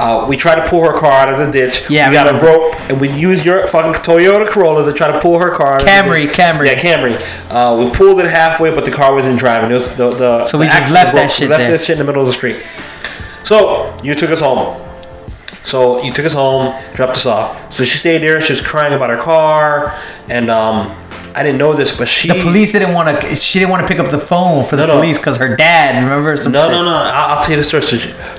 [0.02, 1.88] uh, we tried to pull her car out of the ditch.
[1.88, 5.12] Yeah, we I got a rope, and we used your fucking Toyota Corolla to try
[5.12, 5.74] to pull her car.
[5.74, 6.36] Out Camry, of the ditch.
[6.36, 6.66] Camry.
[6.66, 7.50] Yeah, Camry.
[7.50, 9.70] Uh, we pulled it halfway, but the car wasn't driving.
[9.70, 11.22] It was the, the, So we the just left broke.
[11.22, 11.70] that shit We left there.
[11.70, 12.62] that shit in the middle of the street.
[13.44, 14.78] So you took us home.
[15.64, 17.72] So you took us home, dropped us off.
[17.72, 18.40] So she stayed there.
[18.40, 19.96] She was crying about her car,
[20.28, 20.88] and um,
[21.36, 22.26] I didn't know this, but she.
[22.28, 23.34] The police didn't want to.
[23.36, 25.00] She didn't want to pick up the phone for the No, no.
[25.00, 26.02] police because her dad.
[26.02, 26.72] Remember some No, shit.
[26.72, 26.94] no, no.
[26.96, 27.82] I'll, I'll tell you the story.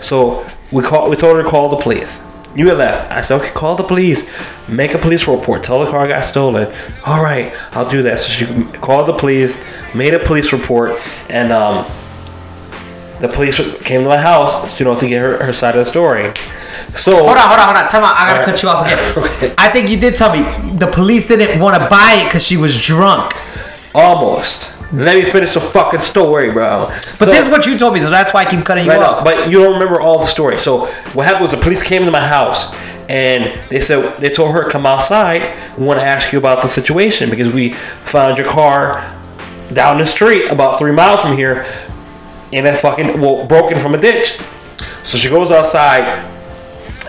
[0.03, 1.09] So we call.
[1.09, 2.21] We told her to call the police.
[2.55, 3.11] You had left.
[3.11, 4.31] I said, okay, call the police.
[4.67, 5.63] Make a police report.
[5.63, 6.71] Tell the car got stolen.
[7.05, 8.19] All right, I'll do that.
[8.19, 8.45] So she
[8.79, 9.63] called the police,
[9.95, 11.85] made a police report, and um,
[13.21, 15.89] the police came to my house, you know, to get her, her side of the
[15.89, 16.31] story.
[16.95, 17.89] So Hold on, hold on, hold on.
[17.89, 18.45] Tell me, I gotta Alright.
[18.45, 19.55] cut you off again.
[19.57, 20.43] I think you did tell me
[20.77, 23.33] the police didn't want to buy it because she was drunk.
[23.95, 24.72] Almost.
[24.93, 26.87] Let me finish the fucking story, bro.
[27.17, 29.01] But this is what you told me, so that's why I keep cutting you Right
[29.01, 29.17] off.
[29.17, 30.57] now, but you don't remember all the story.
[30.59, 32.73] So what happened was the police came to my house
[33.09, 35.57] and they said they told her to come outside.
[35.77, 37.73] We want to ask you about the situation because we
[38.05, 39.01] found your car
[39.73, 41.65] down the street about three miles from here
[42.51, 44.37] in a fucking well broken from a ditch.
[45.03, 46.07] So she goes outside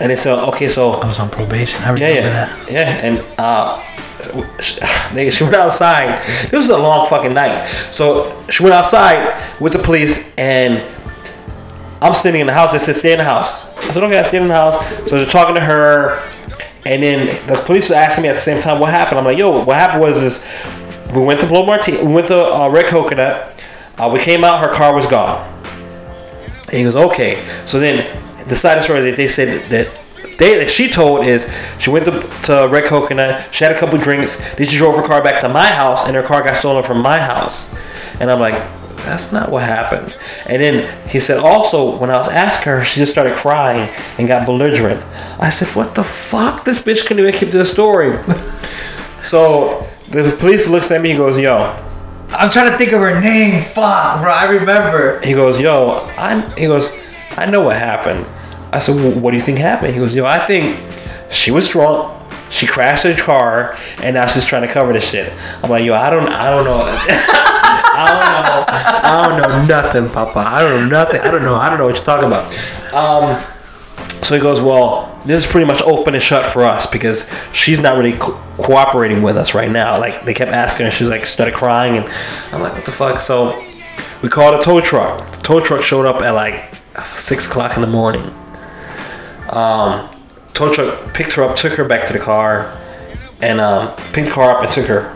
[0.01, 1.81] and they said, okay, so I was on probation.
[1.83, 2.71] I yeah, remember yeah, that.
[2.71, 3.81] yeah, and uh,
[5.13, 6.23] nigga, she went outside.
[6.43, 10.83] This was a long fucking night, so she went outside with the police, and
[12.01, 12.71] I'm sitting in the house.
[12.71, 15.17] They said, "Stay in the house." I said, "Okay, I stay in the house." So
[15.17, 16.19] they're talking to her,
[16.85, 19.19] and then the police were asking me at the same time what happened.
[19.19, 20.45] I'm like, "Yo, what happened was is
[21.13, 23.63] we went to Blue Martini, we went to uh, Red Coconut.
[23.97, 25.55] Uh, we came out, her car was gone."
[26.67, 27.41] And he goes, okay.
[27.65, 29.87] So then the side story that they said that
[30.37, 33.97] they that she told is she went to, to Red Coconut, she had a couple
[33.97, 36.83] drinks, then she drove her car back to my house, and her car got stolen
[36.83, 37.69] from my house.
[38.19, 38.55] And I'm like,
[38.97, 40.17] that's not what happened.
[40.47, 44.27] And then he said also when I was asking her, she just started crying and
[44.27, 45.03] got belligerent.
[45.39, 46.65] I said, what the fuck?
[46.65, 48.17] This bitch couldn't even keep to the story.
[49.23, 51.81] so the police looks at me, he goes, yo,
[52.29, 53.63] I'm trying to think of her name.
[53.63, 54.33] Fuck, bro.
[54.33, 55.21] I remember.
[55.21, 56.49] He goes, yo, I'm.
[56.57, 56.99] He goes,
[57.31, 58.25] I know what happened.
[58.75, 59.93] I said, well, what do you think happened?
[59.93, 60.77] He goes, yo, I think
[61.31, 62.11] she was drunk.
[62.49, 65.33] She crashed her car, and now she's trying to cover this shit.
[65.63, 66.81] I'm like, yo, I don't, I don't know.
[67.97, 69.39] I don't know.
[69.39, 70.39] I don't know nothing, Papa.
[70.39, 71.21] I don't know nothing.
[71.21, 71.55] I don't know.
[71.55, 72.53] I don't know what you're talking about.
[72.93, 73.41] Um,
[74.21, 77.79] so he goes, well, this is pretty much open and shut for us because she's
[77.79, 79.97] not really co- cooperating with us right now.
[79.99, 82.07] Like they kept asking her, she's like started crying, and
[82.51, 83.19] I'm like, what the fuck?
[83.21, 83.63] So
[84.21, 85.19] we called a tow truck.
[85.37, 86.73] The tow truck showed up at like
[87.05, 88.23] six o'clock in the morning.
[89.49, 90.09] Um,
[90.53, 92.79] tow truck picked her up, took her back to the car,
[93.41, 95.11] and um, picked the car up and took her.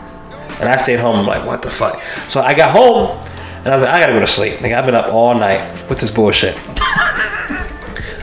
[0.60, 1.16] And I stayed home.
[1.16, 2.02] I'm like, what the fuck?
[2.28, 3.18] So I got home,
[3.64, 4.60] and I was like, I gotta go to sleep.
[4.60, 6.54] Like I've been up all night with this bullshit.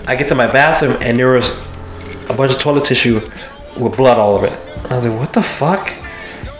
[0.07, 1.49] I get to my bathroom, and there was
[2.29, 3.19] a bunch of toilet tissue
[3.77, 4.53] with blood all over it.
[4.83, 5.93] And I was like, what the fuck?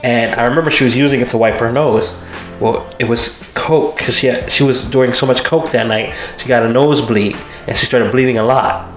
[0.04, 2.14] And I remember she was using it to wipe her nose.
[2.60, 6.16] Well, it was coke because she had, she was doing so much coke that night.
[6.38, 7.36] She got a nosebleed,
[7.68, 8.97] and she started bleeding a lot,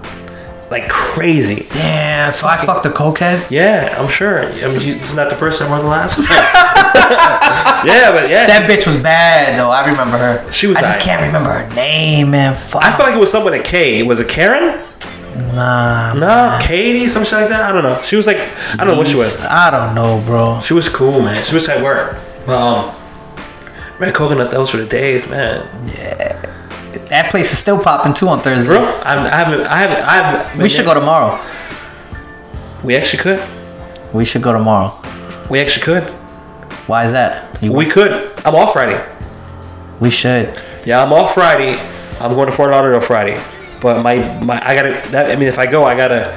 [0.71, 1.67] like crazy.
[1.71, 2.31] Damn.
[2.31, 3.51] So I fucked a cokehead.
[3.51, 4.43] Yeah, I'm sure.
[4.45, 6.17] I mean, you- it's not the first time or the last
[7.85, 9.69] yeah, but yeah, That bitch was bad though.
[9.69, 10.51] I remember her.
[10.51, 12.55] She was I just can't remember her name, man.
[12.55, 12.83] Fuck.
[12.83, 14.01] I felt like it was someone at K.
[14.03, 14.87] Was it Karen?
[15.55, 16.13] nah.
[16.13, 17.69] No, Katie, some shit like that.
[17.69, 18.01] I don't know.
[18.03, 19.39] She was like, I don't know what she was.
[19.41, 20.61] I don't know, bro.
[20.61, 21.43] She was cool, man.
[21.45, 22.15] She was at work.
[22.47, 22.93] Um,
[23.99, 25.67] man, coconut, that was for the days, man.
[27.09, 28.67] That place is still popping too on Thursdays.
[28.67, 30.61] Bro, I, I haven't, I haven't, I haven't.
[30.61, 31.39] We should go tomorrow.
[32.83, 33.43] We actually could.
[34.13, 34.99] We should go tomorrow.
[35.49, 36.03] We actually could.
[36.87, 37.61] Why is that?
[37.63, 38.11] You, We could.
[38.45, 38.99] I'm off Friday.
[39.99, 40.59] we should.
[40.85, 41.79] Yeah, I'm off Friday.
[42.19, 43.41] I'm going to Fort Lauderdale Friday.
[43.81, 45.09] But my, my, I gotta.
[45.11, 46.33] That, I mean, if I go, I gotta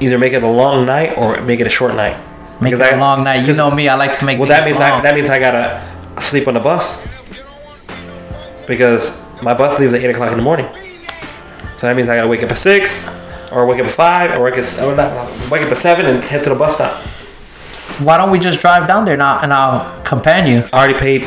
[0.00, 2.16] either make it a long night or make it a short night.
[2.60, 3.46] Make Because it a I- long night.
[3.46, 3.88] You know me.
[3.88, 4.38] I like to make.
[4.38, 7.04] Well, that means I, that means I gotta sleep on the bus
[8.66, 10.66] because my bus leaves at eight o'clock in the morning.
[11.78, 13.08] So that means I gotta wake up at six,
[13.52, 16.24] or wake up at five, or wake up, or not, wake up at seven and
[16.24, 17.02] head to the bus stop.
[18.00, 20.64] Why don't we just drive down there and I'll, and I'll accompany you?
[20.72, 21.22] I already paid.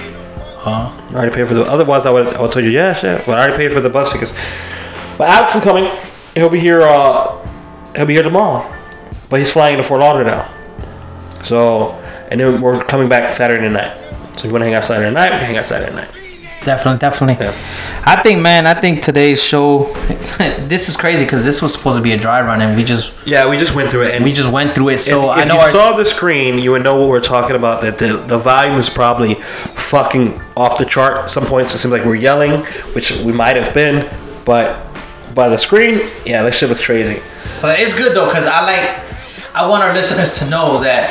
[0.57, 0.91] Huh?
[1.10, 1.64] I already paid for the.
[1.64, 2.28] Otherwise, I would.
[2.28, 3.26] I would told you, yeah, shit.
[3.26, 4.34] But I already paid for the bus tickets.
[5.18, 5.89] But Alex is coming.
[6.36, 6.82] He'll be here.
[6.82, 7.47] Uh,
[7.95, 8.72] he'll be here tomorrow.
[9.30, 10.47] But he's flying to Fort Lauderdale.
[11.43, 11.91] So,
[12.30, 13.97] and then we're coming back Saturday night.
[14.38, 16.10] So if you want to hang out Saturday night, we can hang out Saturday night.
[16.70, 17.43] Definitely, definitely.
[17.43, 18.03] Yeah.
[18.05, 18.67] I think, man.
[18.67, 19.91] I think today's show.
[20.67, 23.11] this is crazy because this was supposed to be a dry run, and we just
[23.26, 24.99] Yeah, we just went through it, and we just went through it.
[24.99, 27.22] So if, if I know you our, saw the screen, you would know what we're
[27.22, 27.82] talking about.
[27.82, 29.34] That the, the volume is probably
[29.78, 31.17] fucking off the chart.
[31.17, 32.63] At some points, it seems like we're yelling,
[32.93, 34.07] which we might have been,
[34.45, 34.80] but
[35.34, 37.20] by the screen, yeah, that shit looks crazy.
[37.63, 41.09] But it's good though, cause I like, I want our listeners to know that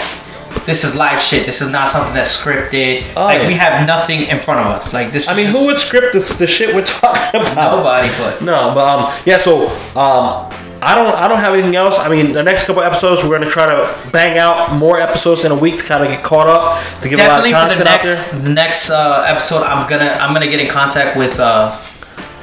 [0.67, 1.47] this is live shit.
[1.47, 3.05] This is not something that's scripted.
[3.17, 3.49] Oh, like yeah.
[3.49, 4.93] we have nothing in front of us.
[4.93, 5.29] Like this.
[5.29, 7.77] I mean, who would script the, the shit we're talking about?
[7.79, 8.09] Nobody.
[8.19, 9.39] But No, but um, yeah.
[9.39, 11.99] So um, I don't, I don't have anything else.
[11.99, 15.53] I mean, the next couple episodes, we're gonna try to bang out more episodes in
[15.53, 17.79] a week to kind of get caught up to give definitely a lot for of
[17.79, 21.17] the content out next the next uh, episode, I'm gonna I'm gonna get in contact
[21.17, 21.77] with uh,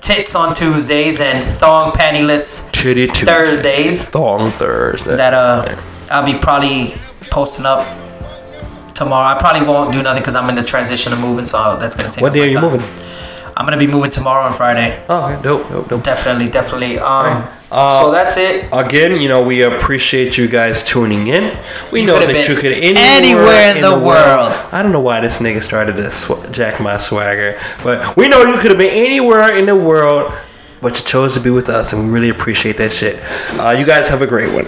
[0.00, 5.16] tits on Tuesdays and thong pantyless Titty Thursdays Thong Thursday.
[5.16, 5.76] that uh
[6.10, 6.94] I'll be probably
[7.30, 7.84] posting up
[8.94, 9.34] tomorrow.
[9.34, 12.10] I probably won't do nothing because I'm in the transition of moving, so that's gonna
[12.10, 12.22] take.
[12.22, 12.62] What day are you time.
[12.62, 12.80] moving?
[13.56, 15.02] I'm gonna be moving tomorrow and Friday.
[15.08, 16.02] Oh, okay, dope, dope, dope.
[16.02, 16.98] Definitely, definitely.
[16.98, 18.68] Um, Uh, so that's it.
[18.72, 21.56] Again, you know, we appreciate you guys tuning in.
[21.90, 24.52] We You know that you could anywhere in the world.
[24.70, 28.42] I don't know why this nigga started to sw- jack my swagger, but we know
[28.42, 30.32] you could have been anywhere in the world,
[30.80, 33.18] but you chose to be with us, and we really appreciate that shit.
[33.58, 34.66] Uh, you guys have a great one.